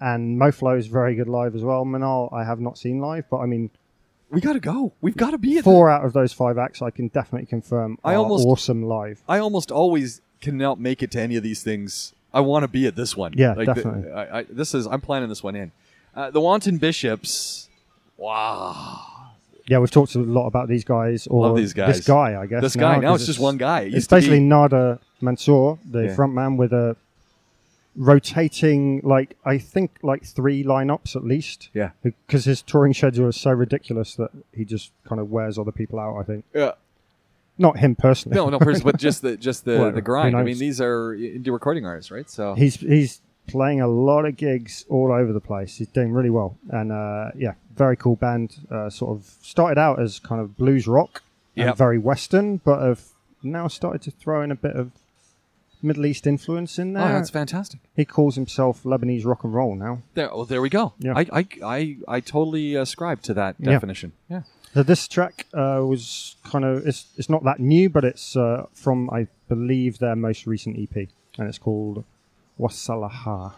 and 0.00 0.38
Moh 0.38 0.50
Flow 0.52 0.76
is 0.76 0.86
very 0.86 1.14
good 1.14 1.28
live 1.28 1.54
as 1.54 1.62
well. 1.62 1.84
Manal, 1.84 2.32
I 2.32 2.44
have 2.44 2.60
not 2.60 2.78
seen 2.78 3.00
live, 3.00 3.24
but 3.30 3.38
I 3.38 3.46
mean, 3.46 3.70
We 4.30 4.40
gotta 4.40 4.60
go. 4.60 4.92
We've 5.00 5.16
got 5.16 5.30
to 5.30 5.38
be 5.38 5.58
at. 5.58 5.64
four 5.64 5.88
out 5.90 6.04
of 6.04 6.12
those 6.12 6.32
five 6.32 6.58
acts 6.58 6.82
I 6.82 6.90
can 6.90 7.08
definitely 7.08 7.46
confirm 7.46 7.98
I 8.04 8.14
almost- 8.14 8.46
awesome 8.46 8.82
live. 8.84 9.22
I 9.28 9.38
almost 9.38 9.70
always 9.70 10.20
cannot 10.40 10.78
make 10.80 11.02
it 11.02 11.10
to 11.12 11.20
any 11.20 11.36
of 11.36 11.42
these 11.42 11.62
things. 11.62 12.12
I 12.34 12.40
want 12.40 12.64
to 12.64 12.68
be 12.68 12.86
at 12.86 12.96
this 12.96 13.16
one. 13.16 13.32
Yeah, 13.36 13.54
the- 13.54 13.64
definitely. 13.64 14.10
I, 14.10 14.40
I, 14.40 14.42
this 14.50 14.74
is. 14.74 14.86
I'm 14.86 15.00
planning 15.00 15.28
this 15.28 15.42
one 15.42 15.56
in. 15.56 15.72
Uh, 16.14 16.30
the 16.30 16.40
Wanton 16.40 16.78
Bishops. 16.78 17.68
Wow. 18.16 19.15
Yeah, 19.68 19.78
we've 19.78 19.90
talked 19.90 20.14
a 20.14 20.20
lot 20.20 20.46
about 20.46 20.68
these 20.68 20.84
guys 20.84 21.26
or 21.26 21.46
Love 21.48 21.56
these 21.56 21.72
guys. 21.72 21.96
This 21.96 22.06
guy, 22.06 22.40
I 22.40 22.46
guess. 22.46 22.62
This 22.62 22.76
guy, 22.76 22.98
now 22.98 23.12
'cause 23.12 23.22
it's 23.22 23.26
just 23.26 23.40
one 23.40 23.56
guy. 23.56 23.80
It 23.80 23.86
It's 23.86 23.94
used 23.96 24.10
to 24.10 24.16
basically 24.16 24.38
be- 24.38 24.46
Nader 24.46 24.94
uh, 24.94 24.98
Mansour, 25.20 25.78
the 25.90 26.04
Yeah. 26.04 26.14
front 26.14 26.34
man, 26.34 26.56
with 26.56 26.72
a 26.72 26.96
rotating, 27.96 29.00
like 29.02 29.36
I 29.44 29.58
think, 29.58 29.92
like 30.02 30.24
three 30.24 30.62
lineups 30.62 31.16
at 31.16 31.24
least. 31.24 31.70
Yeah. 31.74 31.90
Because 32.02 32.44
his 32.44 32.62
touring 32.62 32.94
schedule 32.94 33.28
is 33.28 33.36
so 33.36 33.50
ridiculous 33.52 34.14
that 34.16 34.30
he 34.52 34.64
just 34.64 34.92
kind 35.08 35.20
of 35.20 35.30
wears 35.30 35.58
other 35.58 35.72
people 35.72 35.98
out. 35.98 36.16
I 36.18 36.22
think 36.22 36.44
Yeah. 36.54 36.72
not 37.58 37.78
him 37.78 37.94
personally. 37.96 38.36
No, 38.36 38.48
no, 38.50 38.58
pers- 38.58 38.82
but 38.82 38.98
just 38.98 39.22
the 39.22 39.36
just 39.36 39.64
the, 39.64 39.78
Whatever. 39.78 39.92
the 39.96 40.02
grind. 40.02 40.36
I 40.36 40.40
knows? 40.40 40.46
mean, 40.46 40.58
these 40.58 40.80
are 40.80 41.14
indie 41.16 41.50
recording 41.50 41.86
artists, 41.86 42.10
right? 42.10 42.28
So 42.28 42.54
he's 42.54 42.76
he's 42.76 43.20
playing 43.46 43.80
a 43.80 43.88
lot 43.88 44.24
of 44.24 44.36
gigs 44.36 44.84
all 44.88 45.12
over 45.12 45.32
the 45.32 45.40
place. 45.40 45.76
He's 45.76 45.88
doing 45.88 46.12
really 46.12 46.30
well, 46.30 46.56
and 46.70 46.92
uh, 46.92 47.30
yeah, 47.36 47.54
very 47.74 47.96
cool 47.96 48.16
band. 48.16 48.66
Uh, 48.70 48.90
sort 48.90 49.16
of 49.16 49.24
started 49.42 49.78
out 49.78 50.00
as 50.00 50.18
kind 50.18 50.40
of 50.40 50.56
blues 50.56 50.86
rock 50.86 51.22
and 51.56 51.76
very 51.76 51.98
western, 51.98 52.58
but 52.58 52.80
have 52.82 53.02
now 53.42 53.68
started 53.68 54.02
to 54.02 54.10
throw 54.10 54.42
in 54.42 54.50
a 54.50 54.54
bit 54.56 54.74
of 54.76 54.90
Middle 55.82 56.06
East 56.06 56.26
influence 56.26 56.78
in 56.78 56.94
there. 56.94 57.04
oh, 57.04 57.08
that's 57.12 57.30
fantastic. 57.30 57.80
he 57.94 58.04
calls 58.04 58.34
himself 58.34 58.82
Lebanese 58.82 59.24
rock 59.26 59.44
and 59.44 59.54
roll 59.54 59.74
now. 59.76 60.02
There, 60.14 60.32
oh, 60.32 60.44
there 60.44 60.60
we 60.60 60.68
go. 60.70 60.94
Yeah. 60.98 61.12
I, 61.16 61.26
I, 61.32 61.46
I, 61.64 61.96
I 62.08 62.20
totally 62.20 62.74
ascribe 62.74 63.22
to 63.22 63.34
that 63.34 63.56
Yeah. 63.58 63.70
definition. 63.72 64.12
Yeah. 64.28 64.42
So 64.74 64.82
this 64.82 65.06
track 65.06 65.46
uh, 65.54 65.80
was 65.84 66.36
kind 66.44 66.64
of 66.64 66.86
it's 66.86 67.06
it's 67.16 67.30
not 67.30 67.44
that 67.44 67.60
new, 67.60 67.88
but 67.88 68.04
it's 68.04 68.36
uh, 68.36 68.66
from 68.74 69.08
I 69.10 69.28
believe 69.48 69.98
their 69.98 70.16
most 70.16 70.46
recent 70.46 70.76
EP, 70.78 71.08
and 71.38 71.48
it's 71.48 71.58
called 71.58 72.04
Wasalaha. 72.58 73.52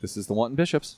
This 0.00 0.16
is 0.16 0.26
the 0.26 0.34
Wanton 0.34 0.56
Bishops. 0.56 0.96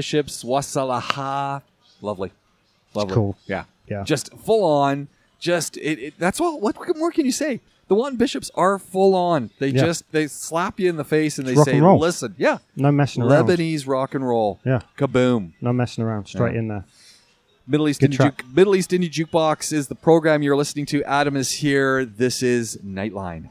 Bishops. 0.00 0.42
Wasalaha. 0.42 1.60
Lovely. 2.00 2.32
Lovely. 2.94 3.14
cool. 3.14 3.36
Yeah. 3.46 3.64
Yeah. 3.86 4.02
Just 4.04 4.32
full 4.38 4.64
on. 4.64 5.08
Just 5.38 5.76
it, 5.76 5.98
it 5.98 6.14
that's 6.18 6.40
all 6.40 6.58
what 6.58 6.76
more 6.96 7.10
can 7.10 7.26
you 7.26 7.32
say? 7.32 7.60
The 7.88 7.94
Wanton 7.94 8.16
Bishops 8.16 8.50
are 8.54 8.78
full 8.78 9.14
on. 9.14 9.50
They 9.58 9.68
Yeah. 9.68 9.84
just 9.84 10.10
they 10.12 10.26
slap 10.26 10.80
you 10.80 10.88
in 10.88 10.96
the 10.96 11.04
face 11.04 11.38
and 11.38 11.46
they 11.46 11.54
Rock 11.54 11.66
say, 11.66 11.76
and. 11.78 11.98
Listen, 11.98 12.34
yeah. 12.38 12.58
No 12.76 12.90
messing 12.92 13.22
around. 13.22 13.46
Lebanese 13.48 13.86
rock 13.86 14.14
and 14.14 14.26
roll. 14.26 14.58
Yeah. 14.64 14.80
Kaboom. 14.96 15.52
No 15.60 15.72
messing 15.74 16.02
around. 16.04 16.26
Straight 16.26 16.54
Yeah. 16.54 16.60
in 16.60 16.68
there. 16.68 16.84
Middle 17.66 17.88
East 17.88 18.00
Good 18.00 18.12
Indie 18.12 18.16
track. 18.16 18.44
Middle 18.54 18.74
East 18.74 18.90
Indie 18.92 19.10
Jukebox 19.10 19.70
is 19.72 19.88
the 19.88 19.94
program 19.94 20.42
you're 20.42 20.56
listening 20.56 20.86
to. 20.86 21.04
Adam 21.04 21.36
is 21.36 21.50
here. 21.52 22.06
This 22.06 22.42
is 22.42 22.78
Nightline. 22.84 23.50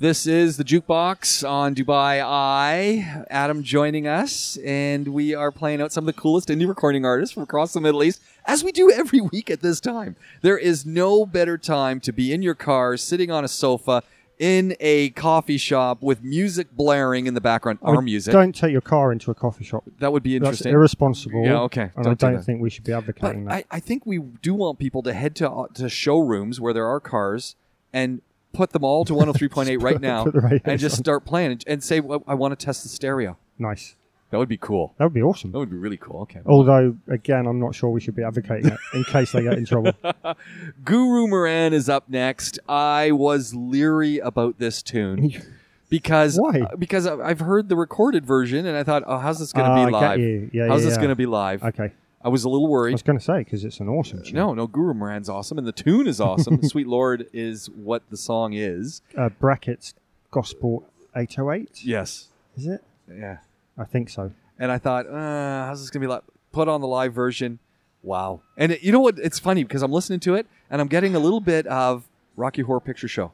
This 0.00 0.26
is 0.26 0.56
the 0.56 0.64
jukebox 0.64 1.46
on 1.46 1.74
Dubai 1.74 2.24
Eye. 2.24 3.24
Adam 3.28 3.62
joining 3.62 4.06
us, 4.06 4.56
and 4.64 5.06
we 5.08 5.34
are 5.34 5.50
playing 5.52 5.82
out 5.82 5.92
some 5.92 6.04
of 6.04 6.06
the 6.14 6.18
coolest 6.18 6.48
indie 6.48 6.66
recording 6.66 7.04
artists 7.04 7.34
from 7.34 7.42
across 7.42 7.74
the 7.74 7.82
Middle 7.82 8.02
East, 8.02 8.22
as 8.46 8.64
we 8.64 8.72
do 8.72 8.90
every 8.90 9.20
week 9.32 9.50
at 9.50 9.60
this 9.60 9.78
time. 9.78 10.16
There 10.40 10.56
is 10.56 10.86
no 10.86 11.26
better 11.26 11.58
time 11.58 12.00
to 12.00 12.12
be 12.12 12.32
in 12.32 12.40
your 12.40 12.54
car, 12.54 12.96
sitting 12.96 13.30
on 13.30 13.44
a 13.44 13.48
sofa, 13.48 14.02
in 14.38 14.74
a 14.80 15.10
coffee 15.10 15.58
shop 15.58 16.02
with 16.02 16.22
music 16.24 16.68
blaring 16.72 17.26
in 17.26 17.34
the 17.34 17.42
background. 17.42 17.78
I 17.82 17.90
Our 17.90 18.00
music. 18.00 18.32
Don't 18.32 18.54
take 18.54 18.72
your 18.72 18.80
car 18.80 19.12
into 19.12 19.30
a 19.30 19.34
coffee 19.34 19.64
shop. 19.64 19.84
That 19.98 20.12
would 20.12 20.22
be 20.22 20.38
That's 20.38 20.48
interesting. 20.48 20.72
irresponsible. 20.72 21.44
Yeah, 21.44 21.60
okay. 21.60 21.90
And 21.94 22.04
Don't 22.04 22.06
I 22.12 22.14
don't 22.14 22.36
that. 22.36 22.44
think 22.44 22.62
we 22.62 22.70
should 22.70 22.84
be 22.84 22.92
But 22.92 22.98
advocating 23.00 23.44
that. 23.44 23.66
I, 23.70 23.76
I 23.76 23.80
think 23.80 24.06
we 24.06 24.18
do 24.18 24.54
want 24.54 24.78
people 24.78 25.02
to 25.02 25.12
head 25.12 25.36
to 25.36 25.50
uh, 25.50 25.66
to 25.74 25.90
showrooms 25.90 26.58
where 26.58 26.72
there 26.72 26.86
are 26.86 27.00
cars 27.00 27.56
and 27.92 28.22
put 28.52 28.70
them 28.70 28.84
all 28.84 29.04
to 29.04 29.12
103.8 29.14 29.82
right 29.82 30.00
now 30.00 30.24
radios 30.24 30.60
and 30.64 30.80
just 30.80 30.94
on. 30.98 31.04
start 31.04 31.24
playing 31.24 31.52
and, 31.52 31.64
and 31.66 31.84
say, 31.84 32.00
well, 32.00 32.22
I 32.26 32.34
want 32.34 32.58
to 32.58 32.64
test 32.64 32.82
the 32.82 32.88
stereo. 32.88 33.36
nice. 33.58 33.96
That 34.30 34.38
would 34.38 34.48
be 34.48 34.58
cool. 34.58 34.94
That 34.96 35.06
would 35.06 35.12
be 35.12 35.22
awesome. 35.22 35.50
That 35.50 35.58
would 35.58 35.70
be 35.70 35.76
really 35.76 35.96
cool. 35.96 36.20
Okay. 36.20 36.38
Although, 36.46 36.96
again, 37.08 37.48
I'm 37.48 37.58
not 37.58 37.74
sure 37.74 37.90
we 37.90 38.00
should 38.00 38.14
be 38.14 38.22
advocating 38.22 38.70
it 38.70 38.78
in 38.94 39.02
case 39.02 39.32
they 39.32 39.42
get 39.42 39.54
in 39.58 39.66
trouble. 39.66 39.92
Guru 40.84 41.26
Miran 41.26 41.72
is 41.72 41.88
up 41.88 42.08
next. 42.08 42.60
I 42.68 43.10
was 43.10 43.54
leery 43.56 44.18
about 44.18 44.60
this 44.60 44.82
tune 44.84 45.32
because 45.88 46.38
Why? 46.38 46.60
uh, 46.60 46.76
because 46.76 47.08
I've 47.08 47.40
heard 47.40 47.68
the 47.68 47.74
recorded 47.74 48.24
version 48.24 48.66
and 48.66 48.76
I 48.76 48.84
thought, 48.84 49.02
oh, 49.04 49.18
how's 49.18 49.40
this 49.40 49.52
going 49.52 49.66
to 49.66 49.72
Ah, 49.72 49.82
I 49.82 49.86
be 49.86 49.90
live? 49.90 50.54
Yeah, 50.54 50.68
how's 50.68 50.82
yeah, 50.82 50.84
this 50.86 50.94
yeah. 50.94 51.00
going 51.00 51.08
to 51.08 51.16
be 51.16 51.26
live? 51.26 51.64
Okay. 51.64 51.90
I 52.22 52.28
was 52.28 52.44
a 52.44 52.48
little 52.48 52.68
worried. 52.68 52.80
I 52.80 52.82
worried. 52.82 52.92
was 52.94 53.02
going 53.02 53.18
to 53.18 53.24
say, 53.24 53.38
because 53.38 53.64
it's 53.64 53.80
an 53.80 53.88
awesome 53.88 54.22
tune. 54.22 54.34
No, 54.34 54.52
no, 54.54 54.66
Guru 54.66 54.92
Miran's 54.94 55.28
awesome, 55.28 55.56
and 55.58 55.66
the 55.66 55.72
tune 55.72 56.06
is 56.06 56.20
awesome. 56.20 56.62
Sweet 56.68 56.86
Lord 56.86 57.26
is 57.32 57.70
what 57.70 58.02
the 58.10 58.16
song 58.16 58.52
is. 58.52 59.00
Uh, 59.16 59.30
brackets 59.30 59.94
Gospel 60.30 60.86
808, 61.16 61.84
Yes. 61.84 62.28
is 62.56 62.66
it? 62.66 62.84
Yeah. 63.10 63.38
I 63.78 63.84
think 63.84 64.10
so. 64.10 64.32
And 64.58 64.70
I 64.70 64.76
thought, 64.78 65.06
uh, 65.06 65.66
how's 65.66 65.80
this 65.80 65.88
gonna 65.90 66.04
be 66.04 66.06
like? 66.08 66.22
Put 66.52 66.68
on 66.68 66.80
the 66.82 66.86
live 66.86 67.14
version. 67.14 67.58
Wow. 68.02 68.42
And 68.56 68.72
it, 68.72 68.82
you 68.82 68.92
know 68.92 69.00
what? 69.00 69.18
It's 69.18 69.38
funny 69.38 69.64
because 69.64 69.82
I'm 69.82 69.90
listening 69.92 70.20
to 70.20 70.34
it 70.34 70.46
and 70.70 70.80
I'm 70.80 70.88
getting 70.88 71.14
a 71.14 71.18
little 71.18 71.40
bit 71.40 71.66
of 71.66 72.04
Rocky 72.36 72.60
Horror 72.62 72.80
Picture 72.80 73.08
Show. 73.08 73.32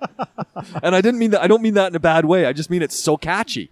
and 0.82 0.94
I 0.96 1.00
didn't 1.00 1.18
mean 1.18 1.30
that. 1.32 1.42
I 1.42 1.46
don't 1.46 1.62
mean 1.62 1.74
that 1.74 1.88
in 1.88 1.94
a 1.96 2.00
bad 2.00 2.24
way. 2.24 2.46
I 2.46 2.52
just 2.52 2.70
mean 2.70 2.82
it's 2.82 2.98
so 2.98 3.16
catchy. 3.16 3.70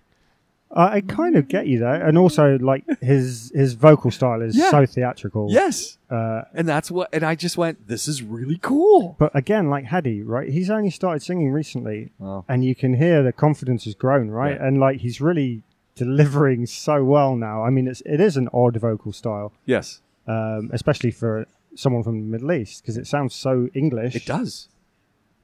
Uh, 0.70 0.88
I 0.92 1.00
kind 1.00 1.34
of 1.36 1.48
get 1.48 1.66
you, 1.66 1.78
though. 1.78 1.92
And 1.92 2.18
also, 2.18 2.58
like, 2.58 2.84
his 3.00 3.50
his 3.54 3.72
vocal 3.72 4.10
style 4.10 4.42
is 4.42 4.54
Yeah. 4.56 4.70
so 4.70 4.84
theatrical. 4.86 5.48
Yes. 5.50 5.96
Uh, 6.10 6.42
And 6.54 6.68
that's 6.68 6.90
what. 6.90 7.08
And 7.12 7.24
I 7.24 7.34
just 7.34 7.56
went, 7.56 7.88
this 7.88 8.06
is 8.06 8.22
really 8.22 8.58
cool. 8.60 9.16
but 9.18 9.34
again, 9.34 9.70
like 9.70 9.86
Hadi, 9.86 10.22
right? 10.22 10.48
He's 10.50 10.68
only 10.70 10.90
started 10.90 11.22
singing 11.22 11.50
recently, 11.52 12.10
Oh. 12.20 12.44
and 12.48 12.64
you 12.64 12.74
can 12.74 12.94
hear 12.94 13.22
the 13.22 13.32
confidence 13.32 13.84
has 13.84 13.94
grown, 13.94 14.28
right? 14.28 14.54
Yeah. 14.56 14.66
And 14.66 14.78
like 14.78 15.00
he's 15.00 15.20
really 15.20 15.62
delivering 15.94 16.66
so 16.66 17.02
well 17.04 17.34
now. 17.34 17.62
I 17.64 17.70
mean, 17.70 17.88
it's 17.88 18.02
it 18.02 18.20
is 18.20 18.36
an 18.36 18.48
odd 18.52 18.76
vocal 18.76 19.12
style, 19.12 19.52
Yes, 19.66 20.00
um, 20.26 20.70
especially 20.72 21.10
for 21.10 21.46
someone 21.74 22.02
from 22.02 22.18
the 22.20 22.26
Middle 22.26 22.52
East 22.52 22.82
because 22.82 22.96
it 22.96 23.06
sounds 23.06 23.34
so 23.34 23.68
English. 23.74 24.14
it 24.14 24.26
does. 24.26 24.68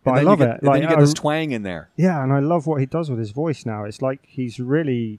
But 0.05 0.15
I 0.15 0.21
love 0.23 0.39
get- 0.39 0.49
it. 0.57 0.63
Like, 0.63 0.83
you 0.83 0.89
get 0.89 0.99
I- 0.99 1.01
this 1.01 1.15
twang 1.15 1.51
in 1.53 1.63
there. 1.63 1.89
yeah, 1.97 2.23
and 2.23 2.33
I 2.33 2.39
love 2.41 2.67
what 2.67 2.81
he 2.81 2.87
does 2.87 3.11
with 3.11 3.19
his 3.19 3.31
voice 3.31 3.65
now. 3.67 3.85
It's 3.85 4.03
like 4.03 4.21
he's 4.27 4.61
really, 4.61 5.19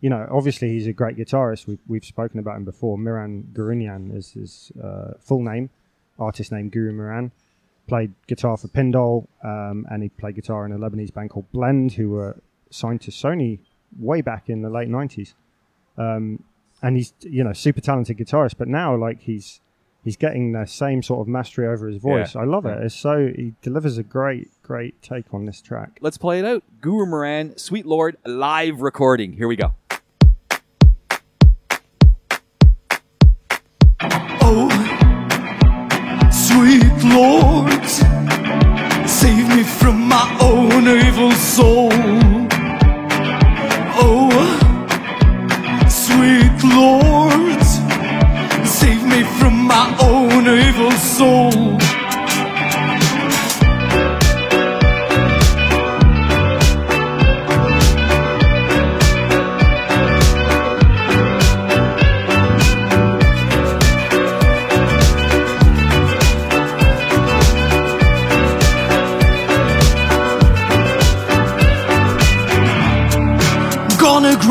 you 0.00 0.10
know, 0.10 0.26
obviously 0.30 0.70
he's 0.70 0.86
a 0.86 0.92
great 0.92 1.16
guitarist. 1.16 1.66
We've, 1.66 1.78
we've 1.86 2.04
spoken 2.04 2.40
about 2.40 2.56
him 2.56 2.64
before. 2.64 2.98
Miran 2.98 3.48
Gurunian 3.52 4.16
is 4.16 4.32
his 4.32 4.72
uh, 4.82 5.12
full 5.20 5.42
name, 5.42 5.70
artist 6.18 6.50
name 6.52 6.68
Guru 6.70 6.92
Miran. 6.92 7.30
Played 7.88 8.12
guitar 8.28 8.56
for 8.56 8.68
Pindol, 8.68 9.26
um, 9.44 9.86
and 9.90 10.02
he 10.04 10.08
played 10.08 10.36
guitar 10.36 10.64
in 10.64 10.72
a 10.72 10.78
Lebanese 10.78 11.12
band 11.12 11.30
called 11.30 11.50
Blend, 11.52 11.92
who 11.92 12.10
were 12.10 12.36
signed 12.70 13.00
to 13.02 13.10
Sony 13.10 13.58
way 13.98 14.20
back 14.22 14.48
in 14.48 14.62
the 14.62 14.70
late 14.70 14.88
nineties. 14.88 15.34
Um, 15.98 16.42
and 16.80 16.96
he's, 16.96 17.12
you 17.20 17.44
know, 17.44 17.52
super 17.52 17.80
talented 17.80 18.16
guitarist. 18.18 18.54
But 18.56 18.68
now, 18.68 18.96
like 18.96 19.20
he's 19.22 19.60
he's 20.02 20.16
getting 20.16 20.52
the 20.52 20.66
same 20.66 21.02
sort 21.02 21.20
of 21.20 21.28
mastery 21.28 21.66
over 21.66 21.88
his 21.88 21.98
voice. 21.98 22.34
Yeah, 22.34 22.42
I 22.42 22.44
love 22.44 22.64
yeah. 22.64 22.78
it. 22.78 22.84
It's 22.84 22.94
so 22.94 23.28
he 23.34 23.54
delivers 23.62 23.98
a 23.98 24.02
great, 24.02 24.50
great 24.62 25.00
take 25.02 25.32
on 25.32 25.46
this 25.46 25.60
track. 25.60 25.98
Let's 26.00 26.18
play 26.18 26.38
it 26.38 26.44
out. 26.44 26.64
Guru 26.80 27.06
Miran, 27.06 27.56
Sweet 27.56 27.86
Lord, 27.86 28.16
live 28.26 28.80
recording. 28.80 29.32
Here 29.34 29.48
we 29.48 29.56
go. 29.56 29.74
Oh, 34.44 34.68
sweet 36.30 36.92
Lord, 37.04 37.86
save 39.08 39.48
me 39.48 39.62
from 39.62 40.08
my 40.08 40.38
own 40.40 40.88
evil 40.88 41.30
soul. 41.32 42.21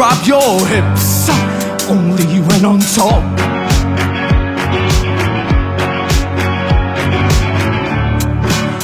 Grab 0.01 0.25
your 0.25 0.65
hips 0.65 1.29
only 1.87 2.39
when 2.39 2.65
on 2.65 2.79
top. 2.79 3.21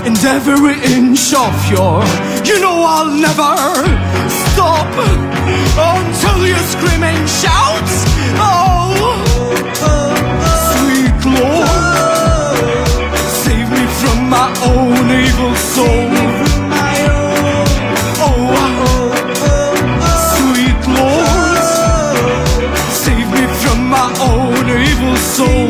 And 0.06 0.18
every 0.24 0.76
inch 0.96 1.34
of 1.34 1.56
your, 1.72 2.04
you 2.46 2.60
know 2.62 2.84
I'll 2.86 3.10
never 3.28 3.56
stop 4.30 4.94
until 5.96 6.46
you 6.46 6.60
scream 6.74 7.02
and 7.02 7.28
shout. 7.28 7.90
Oh, 8.38 8.94
sweet 10.70 11.20
Lord, 11.40 11.68
save 13.42 13.68
me 13.72 13.88
from 14.02 14.30
my 14.30 14.50
own 14.70 15.10
evil 15.10 15.56
soul. 15.56 16.27
Soul. 25.38 25.68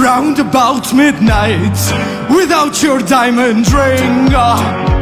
Round 0.00 0.38
about 0.38 0.94
midnight, 0.94 1.78
without 2.30 2.80
your 2.80 3.00
diamond 3.00 3.66
ring. 3.72 4.32
ah. 4.34 4.97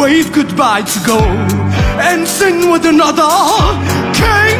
Wave 0.00 0.32
goodbye 0.32 0.80
to 0.80 0.98
go 1.06 1.18
and 2.08 2.26
sin 2.26 2.70
with 2.70 2.86
another 2.86 3.28
king. 4.16 4.58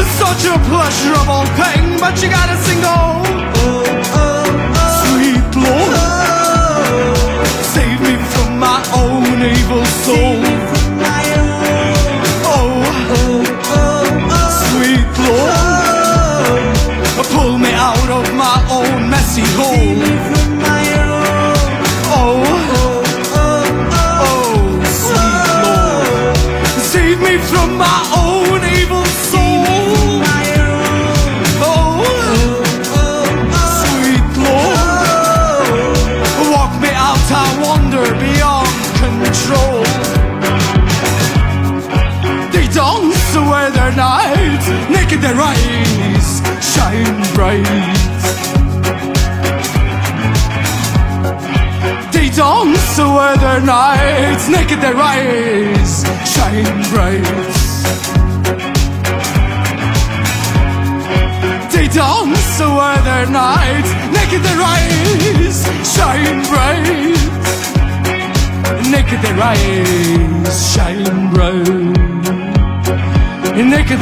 It's 0.00 0.14
such 0.16 0.46
a 0.46 0.56
pleasurable 0.70 1.44
thing, 1.60 2.00
but 2.00 2.22
you 2.22 2.30
gotta 2.30 2.56
sing 2.64 2.80
oh, 2.82 3.25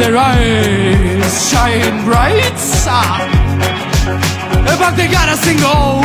their 0.04 0.18
eyes 0.18 1.50
shine 1.50 2.04
bright. 2.04 2.60
But 4.80 4.96
they 4.96 5.08
gotta 5.08 5.36
sing 5.44 5.58
oh, 5.62 6.02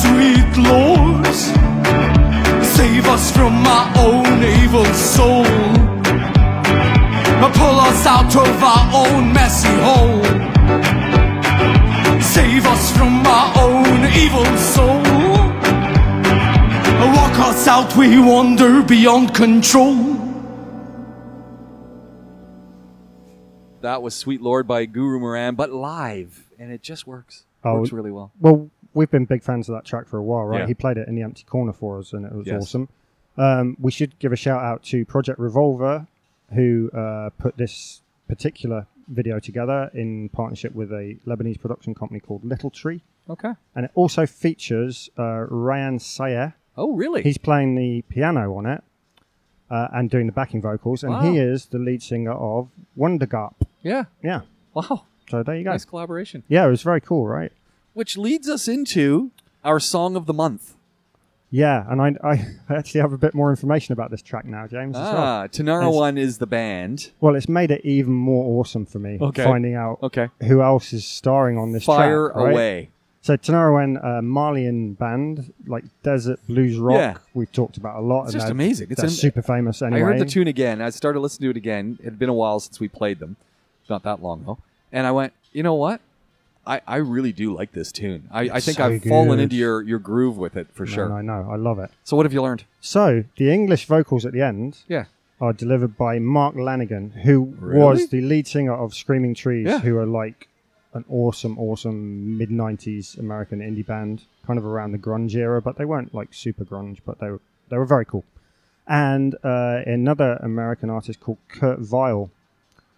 sweet 0.00 0.52
Lord, 0.70 1.26
save 2.76 3.06
us 3.06 3.30
from 3.30 3.54
our 3.66 3.86
own 4.06 4.42
evil 4.42 4.86
soul. 5.14 5.46
Pull 7.60 7.78
us 7.90 8.06
out 8.06 8.34
of 8.44 8.62
our 8.72 8.84
own 9.02 9.32
messy 9.32 9.74
hole. 9.86 10.24
Save 12.20 12.66
us 12.66 12.84
from 12.96 13.24
our 13.24 13.48
own 13.66 14.00
evil 14.24 14.48
soul. 14.74 15.02
Walk 17.16 17.38
us 17.50 17.68
out, 17.68 17.96
we 17.96 18.18
wander 18.18 18.82
beyond 18.82 19.32
control. 19.32 20.15
That 23.86 24.02
was 24.02 24.16
Sweet 24.16 24.42
Lord 24.42 24.66
by 24.66 24.84
Guru 24.84 25.20
Miran, 25.20 25.54
but 25.54 25.70
live, 25.70 26.48
and 26.58 26.72
it 26.72 26.82
just 26.82 27.06
works. 27.06 27.44
Oh, 27.62 27.78
works 27.78 27.92
really 27.92 28.10
well. 28.10 28.32
Well, 28.40 28.68
we've 28.94 29.08
been 29.12 29.26
big 29.26 29.44
fans 29.44 29.68
of 29.68 29.76
that 29.76 29.84
track 29.84 30.08
for 30.08 30.16
a 30.18 30.22
while, 30.24 30.42
right? 30.44 30.62
Yeah. 30.62 30.66
He 30.66 30.74
played 30.74 30.96
it 30.96 31.06
in 31.06 31.14
the 31.14 31.22
empty 31.22 31.44
corner 31.44 31.72
for 31.72 32.00
us, 32.00 32.12
and 32.12 32.26
it 32.26 32.32
was 32.32 32.48
Yes. 32.48 32.62
awesome. 32.62 32.88
Um, 33.36 33.76
we 33.80 33.92
should 33.92 34.18
give 34.18 34.32
a 34.32 34.36
shout 34.36 34.60
out 34.60 34.82
to 34.86 35.04
Project 35.04 35.38
Revolver, 35.38 36.08
who 36.52 36.90
uh, 36.92 37.30
put 37.38 37.58
this 37.58 38.00
particular 38.26 38.88
video 39.06 39.38
together 39.38 39.88
in 39.94 40.30
partnership 40.30 40.74
with 40.74 40.90
a 40.90 41.16
Lebanese 41.24 41.60
production 41.60 41.94
company 41.94 42.18
called 42.18 42.44
Little 42.44 42.70
Tree, 42.70 43.02
Okay. 43.30 43.52
and 43.76 43.84
it 43.84 43.92
also 43.94 44.26
features 44.26 45.10
uh, 45.16 45.46
Ryan 45.48 46.00
Sayer. 46.00 46.54
Oh, 46.76 46.92
really? 46.94 47.22
He's 47.22 47.38
playing 47.38 47.76
the 47.76 48.02
piano 48.08 48.56
on 48.56 48.66
it 48.66 48.82
uh, 49.70 49.86
and 49.92 50.10
doing 50.10 50.26
the 50.26 50.32
backing 50.32 50.60
vocals, 50.60 51.04
and 51.04 51.12
Wow. 51.12 51.22
he 51.22 51.38
is 51.38 51.66
the 51.66 51.78
lead 51.78 52.02
singer 52.02 52.32
of 52.32 52.68
Wondergap. 52.98 53.54
Yeah. 53.86 54.04
Yeah, 54.22 54.40
Wow. 54.74 55.04
so 55.30 55.42
there 55.42 55.56
you 55.56 55.64
go. 55.64 55.70
Nice 55.70 55.84
collaboration. 55.84 56.42
Yeah, 56.48 56.66
it 56.66 56.70
was 56.70 56.82
very 56.82 57.00
cool, 57.00 57.26
right? 57.26 57.52
Which 57.94 58.16
leads 58.18 58.48
us 58.48 58.68
into 58.68 59.30
our 59.64 59.80
song 59.80 60.16
of 60.16 60.26
the 60.26 60.34
month. 60.34 60.74
Yeah, 61.50 61.84
and 61.88 62.02
I, 62.02 62.16
I 62.22 62.46
actually 62.74 63.00
have 63.00 63.12
a 63.12 63.18
bit 63.18 63.32
more 63.34 63.50
information 63.50 63.92
about 63.92 64.10
this 64.10 64.20
track 64.20 64.44
now, 64.44 64.66
James. 64.66 64.96
As 64.96 65.02
well. 65.02 65.16
Ah, 65.16 65.46
Tinariwen 65.46 66.18
is 66.18 66.38
the 66.38 66.46
band. 66.46 67.12
well, 67.20 67.34
it's 67.36 67.48
made 67.48 67.70
it 67.70 67.82
even 67.84 68.12
more 68.12 68.58
awesome 68.60 68.84
for 68.84 68.98
me 68.98 69.18
Okay. 69.20 69.44
finding 69.44 69.74
out 69.74 69.98
Okay. 70.02 70.28
who 70.42 70.60
else 70.60 70.92
is 70.92 71.06
starring 71.06 71.56
on 71.56 71.72
this 71.72 71.84
Fire 71.84 72.30
track. 72.30 72.36
right? 72.36 72.52
away. 72.52 72.88
So 73.22 73.36
Tinariwen, 73.36 74.04
a 74.04 74.22
Malian 74.22 74.92
band, 74.94 75.52
like 75.66 75.84
desert 76.02 76.38
blues 76.48 76.76
rock. 76.78 76.96
Yeah. 76.96 77.16
We've 77.34 77.50
talked 77.50 77.76
about 77.76 77.96
a 77.98 78.00
lot. 78.02 78.24
It's 78.26 78.34
and 78.34 78.40
just 78.40 78.50
amazing. 78.52 78.88
It's 78.90 79.02
an- 79.02 79.10
super 79.10 79.42
famous 79.42 79.82
anyway. 79.82 80.00
I 80.00 80.04
heard 80.04 80.20
the 80.20 80.26
tune 80.26 80.46
again. 80.48 80.80
I 80.82 80.90
started 80.90 81.20
listening 81.20 81.46
to 81.46 81.50
it 81.50 81.56
again. 81.56 81.96
It 82.00 82.04
had 82.04 82.18
been 82.20 82.28
a 82.28 82.34
while 82.34 82.60
since 82.60 82.78
we 82.78 82.86
played 82.88 83.18
them. 83.20 83.36
Not 83.88 84.02
that 84.04 84.22
long 84.22 84.42
ago. 84.42 84.58
And 84.92 85.06
I 85.06 85.12
went, 85.12 85.32
you 85.52 85.62
know 85.62 85.74
what? 85.74 86.00
I, 86.66 86.80
I 86.86 86.96
really 86.96 87.32
do 87.32 87.54
like 87.54 87.72
this 87.72 87.92
tune. 87.92 88.28
I, 88.32 88.42
I 88.42 88.60
think 88.60 88.78
so 88.78 88.86
I've 88.86 89.02
fallen 89.04 89.28
good. 89.36 89.38
into 89.40 89.56
your, 89.56 89.82
your 89.82 90.00
groove 90.00 90.36
with 90.36 90.56
it 90.56 90.66
for 90.72 90.84
No, 90.84 90.90
sure. 90.92 91.12
I 91.12 91.22
know. 91.22 91.48
I 91.50 91.54
love 91.56 91.78
it. 91.78 91.90
So 92.02 92.16
what 92.16 92.26
have 92.26 92.32
you 92.32 92.42
learned? 92.42 92.64
So 92.80 93.22
the 93.36 93.52
English 93.52 93.86
vocals 93.86 94.26
at 94.26 94.32
the 94.32 94.42
end 94.42 94.78
Yeah. 94.88 95.04
are 95.40 95.52
delivered 95.52 95.96
by 95.96 96.18
Mark 96.18 96.56
Lanegan, 96.56 97.12
who 97.22 97.54
Really? 97.60 97.78
was 97.80 98.08
the 98.08 98.20
lead 98.20 98.48
singer 98.48 98.72
of 98.74 98.94
Screaming 98.94 99.34
Trees, 99.34 99.66
Yeah. 99.66 99.78
who 99.78 99.96
are 99.96 100.06
like 100.06 100.48
an 100.92 101.04
awesome, 101.08 101.56
awesome 101.58 102.36
mid 102.38 102.50
'90s 102.50 103.16
American 103.18 103.60
indie 103.60 103.86
band, 103.86 104.22
kind 104.46 104.58
of 104.58 104.64
around 104.64 104.90
the 104.92 104.98
grunge 104.98 105.34
era, 105.36 105.60
but 105.62 105.76
they 105.76 105.84
weren't 105.84 106.14
like 106.14 106.32
super 106.32 106.64
grunge, 106.64 106.98
but 107.04 107.20
they 107.20 107.30
were 107.30 107.40
they 107.68 107.76
were 107.76 107.84
very 107.84 108.06
cool. 108.06 108.24
And 108.88 109.34
uh, 109.44 109.82
another 109.86 110.38
American 110.42 110.90
artist 110.90 111.20
called 111.20 111.38
Kurt 111.48 111.80
Vile, 111.80 112.30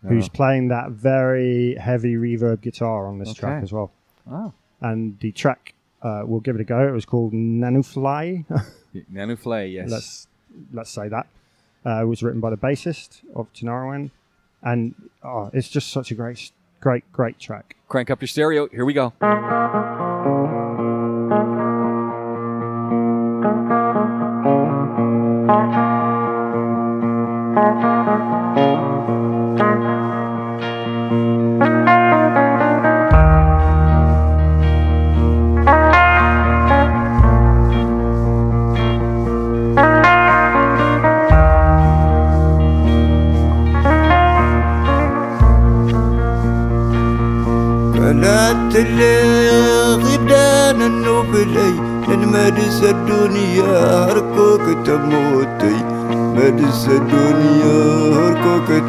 who's 0.07 0.27
Oh. 0.27 0.33
playing 0.33 0.69
that 0.69 0.91
very 0.91 1.75
heavy 1.77 2.15
reverb 2.17 2.61
guitar 2.61 3.07
on 3.07 3.19
this 3.19 3.33
track 3.35 3.63
as 3.63 3.73
well. 3.73 3.91
Oh. 4.31 4.53
And 4.81 5.19
the 5.21 5.33
track 5.33 5.75
Uh, 6.01 6.23
we'll 6.25 6.39
give 6.41 6.55
it 6.55 6.61
a 6.61 6.65
go. 6.65 6.87
It 6.87 6.93
was 6.93 7.05
called 7.05 7.33
Nanufly. 7.33 8.45
Nanu 9.13 9.37
Flay, 9.37 9.69
yes. 9.79 9.91
let's 9.91 10.27
let's 10.73 10.91
say 10.91 11.09
that. 11.09 11.27
Uh, 11.85 12.03
it 12.03 12.07
was 12.07 12.23
written 12.23 12.41
by 12.41 12.51
the 12.51 12.57
bassist 12.57 13.23
of 13.35 13.53
Tinariwen, 13.53 14.11
and 14.63 14.95
oh, 15.25 15.51
it's 15.53 15.69
just 15.69 15.91
such 15.91 16.13
a 16.13 16.15
great, 16.15 16.53
great, 16.81 17.03
great 17.13 17.39
track. 17.41 17.75
Crank 17.89 18.11
up 18.11 18.21
your 18.21 18.29
stereo. 18.29 18.69
Here 18.69 18.85
we 18.85 18.93
go. 18.93 19.13
قالت 48.68 48.76
اللي 48.76 49.22
غدان 49.96 50.82
النوبلي 50.82 51.70
المدس 52.08 52.84
الدنيا 52.84 54.06
هركوك 54.06 54.62
تموتي 54.86 55.76
مدس 56.12 56.88
الدنيا 56.88 57.78
هركوك 58.16 58.84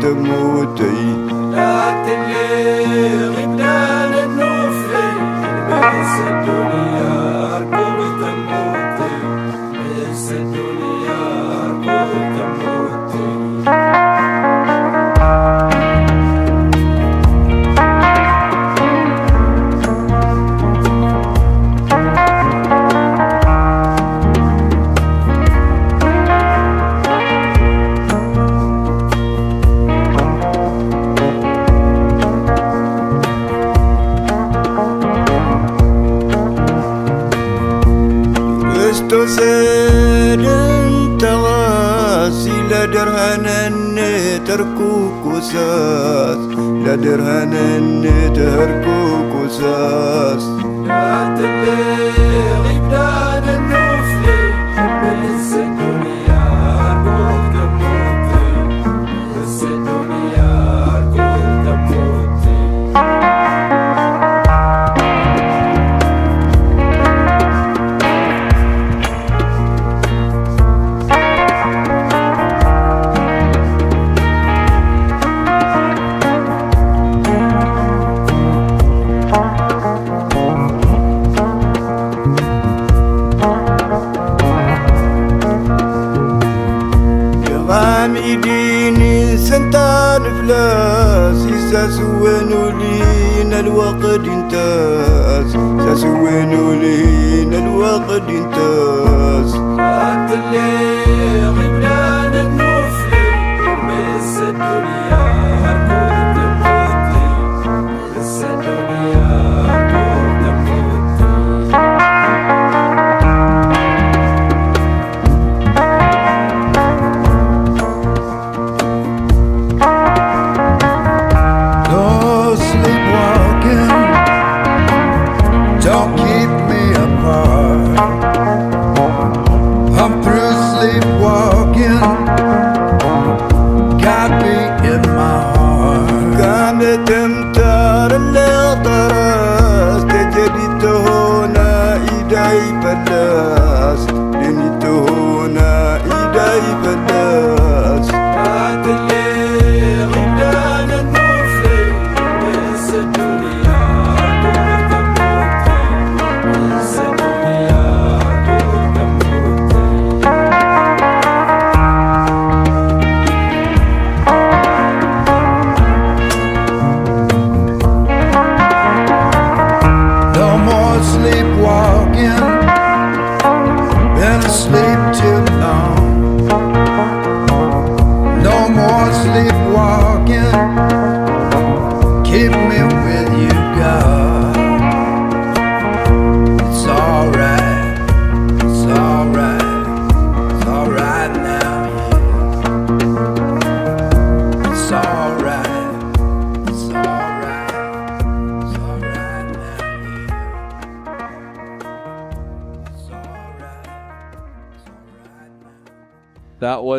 لين 97.98 97.98
الوقت 97.98 98.28
انتاس 98.28 99.54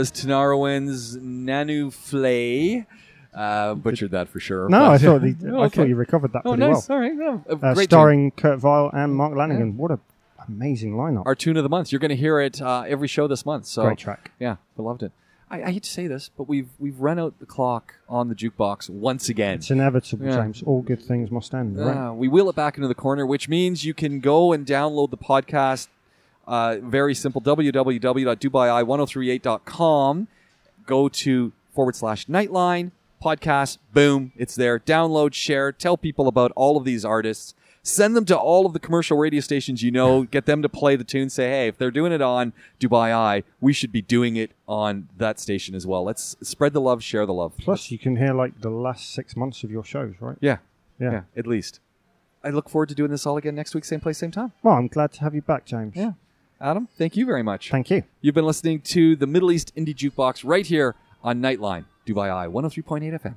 Was 0.00 0.10
Tinariwen's 0.10 1.18
Nanu 1.18 1.92
Flay. 1.92 2.86
Uh, 3.34 3.74
butchered 3.74 4.12
that 4.12 4.30
for 4.30 4.40
sure. 4.40 4.66
No, 4.70 4.86
I 4.92 4.96
thought 4.96 5.20
the, 5.20 5.36
Oh, 5.52 5.60
I 5.60 5.66
okay. 5.66 5.76
thought 5.76 5.88
you 5.88 5.94
recovered 5.96 6.32
that 6.32 6.40
Oh, 6.46 6.52
pretty 6.56 6.72
nice. 6.72 6.88
well. 6.88 6.96
All 6.96 7.02
right. 7.04 7.12
No, 7.14 7.44
Uh, 7.50 7.74
great 7.74 7.90
starring 7.90 8.30
Kurt 8.30 8.58
Vile 8.60 8.88
and 8.94 9.14
Mark 9.14 9.34
Lanegan. 9.34 9.74
What 9.76 9.90
a 9.90 9.98
amazing 10.48 10.94
lineup! 10.94 11.24
our 11.26 11.34
tune 11.34 11.58
of 11.58 11.64
the 11.64 11.68
month. 11.68 11.92
You're 11.92 11.98
going 11.98 12.08
to 12.08 12.16
hear 12.16 12.40
it 12.40 12.62
uh, 12.62 12.84
every 12.88 13.08
show 13.08 13.28
this 13.28 13.44
month. 13.44 13.66
So 13.66 13.82
Great 13.82 13.98
track. 13.98 14.30
Yeah, 14.40 14.56
I 14.78 14.80
loved 14.82 15.02
it. 15.02 15.12
I, 15.50 15.64
I 15.64 15.70
hate 15.72 15.82
to 15.82 15.90
say 15.90 16.06
this, 16.06 16.30
but 16.34 16.48
we've 16.48 16.70
we've 16.78 16.98
run 16.98 17.18
out 17.18 17.38
the 17.40 17.46
clock 17.46 17.96
on 18.08 18.30
the 18.30 18.34
jukebox 18.34 18.88
once 18.88 19.28
again. 19.28 19.56
It's 19.56 19.70
inevitable, 19.70 20.24
Yeah. 20.24 20.36
James. 20.36 20.62
All 20.62 20.80
good 20.80 21.02
things 21.02 21.30
must 21.30 21.52
end, 21.52 21.78
right? 21.78 22.12
We 22.12 22.26
wheel 22.26 22.48
it 22.48 22.56
back 22.56 22.78
into 22.78 22.88
the 22.88 22.94
corner, 22.94 23.26
which 23.26 23.50
means 23.50 23.84
you 23.84 23.92
can 23.92 24.20
go 24.20 24.54
and 24.54 24.64
download 24.66 25.10
the 25.10 25.18
podcast. 25.18 25.88
Uh, 26.50 26.76
very 26.82 27.14
simple 27.14 27.40
www.dubai1038.com. 27.40 30.28
Go 30.84 31.08
to 31.08 31.52
forward 31.72 31.94
slash 31.94 32.26
nightline 32.26 32.90
podcast. 33.22 33.78
Boom, 33.92 34.32
it's 34.36 34.56
there. 34.56 34.80
Download, 34.80 35.32
share, 35.32 35.70
tell 35.70 35.96
people 35.96 36.26
about 36.26 36.50
all 36.56 36.76
of 36.76 36.84
these 36.84 37.04
artists. 37.04 37.54
Send 37.84 38.16
them 38.16 38.24
to 38.26 38.36
all 38.36 38.66
of 38.66 38.72
the 38.72 38.80
commercial 38.80 39.16
radio 39.16 39.40
stations 39.40 39.82
you 39.82 39.90
know. 39.92 40.24
Get 40.24 40.44
them 40.44 40.60
to 40.60 40.68
play 40.68 40.96
the 40.96 41.04
tune. 41.04 41.30
Say, 41.30 41.48
hey, 41.48 41.68
if 41.68 41.78
they're 41.78 41.90
doing 41.90 42.12
it 42.12 42.20
on 42.20 42.52
Dubai 42.78 43.10
Eye, 43.12 43.42
we 43.60 43.72
should 43.72 43.92
be 43.92 44.02
doing 44.02 44.36
it 44.36 44.50
on 44.68 45.08
that 45.16 45.40
station 45.40 45.74
as 45.76 45.86
well. 45.86 46.04
Let's 46.04 46.36
spread 46.42 46.74
the 46.74 46.80
love, 46.80 47.02
share 47.02 47.24
the 47.26 47.32
love. 47.32 47.54
Plus, 47.58 47.90
you 47.90 47.98
can 47.98 48.16
hear 48.16 48.34
like 48.34 48.60
the 48.60 48.70
last 48.70 49.14
six 49.14 49.36
months 49.36 49.64
of 49.64 49.70
your 49.70 49.84
shows, 49.84 50.16
right? 50.20 50.36
Yeah. 50.40 50.58
Yeah. 50.98 51.12
Yeah. 51.12 51.22
At 51.36 51.46
least. 51.46 51.80
I 52.42 52.50
look 52.50 52.68
forward 52.68 52.88
to 52.90 52.94
doing 52.94 53.10
this 53.10 53.24
all 53.24 53.36
again 53.36 53.54
next 53.54 53.74
week, 53.74 53.84
same 53.84 54.00
place, 54.00 54.18
same 54.18 54.30
time. 54.30 54.52
Well, 54.62 54.74
I'm 54.74 54.88
glad 54.88 55.12
to 55.14 55.20
have 55.20 55.34
you 55.34 55.42
back, 55.42 55.64
James. 55.64 55.94
Yeah. 55.94 56.12
Adam, 56.60 56.88
thank 56.98 57.16
you 57.16 57.24
very 57.24 57.42
much. 57.42 57.70
Thank 57.70 57.90
you. 57.90 58.02
You've 58.20 58.34
been 58.34 58.44
listening 58.44 58.80
to 58.82 59.16
the 59.16 59.26
Middle 59.26 59.50
East 59.50 59.74
Indie 59.76 59.94
Jukebox 59.94 60.42
right 60.44 60.66
here 60.66 60.94
on 61.22 61.40
Nightline, 61.40 61.86
Dubai 62.06 62.30
Eye 62.30 62.46
103.8 62.46 63.18
FM. 63.18 63.34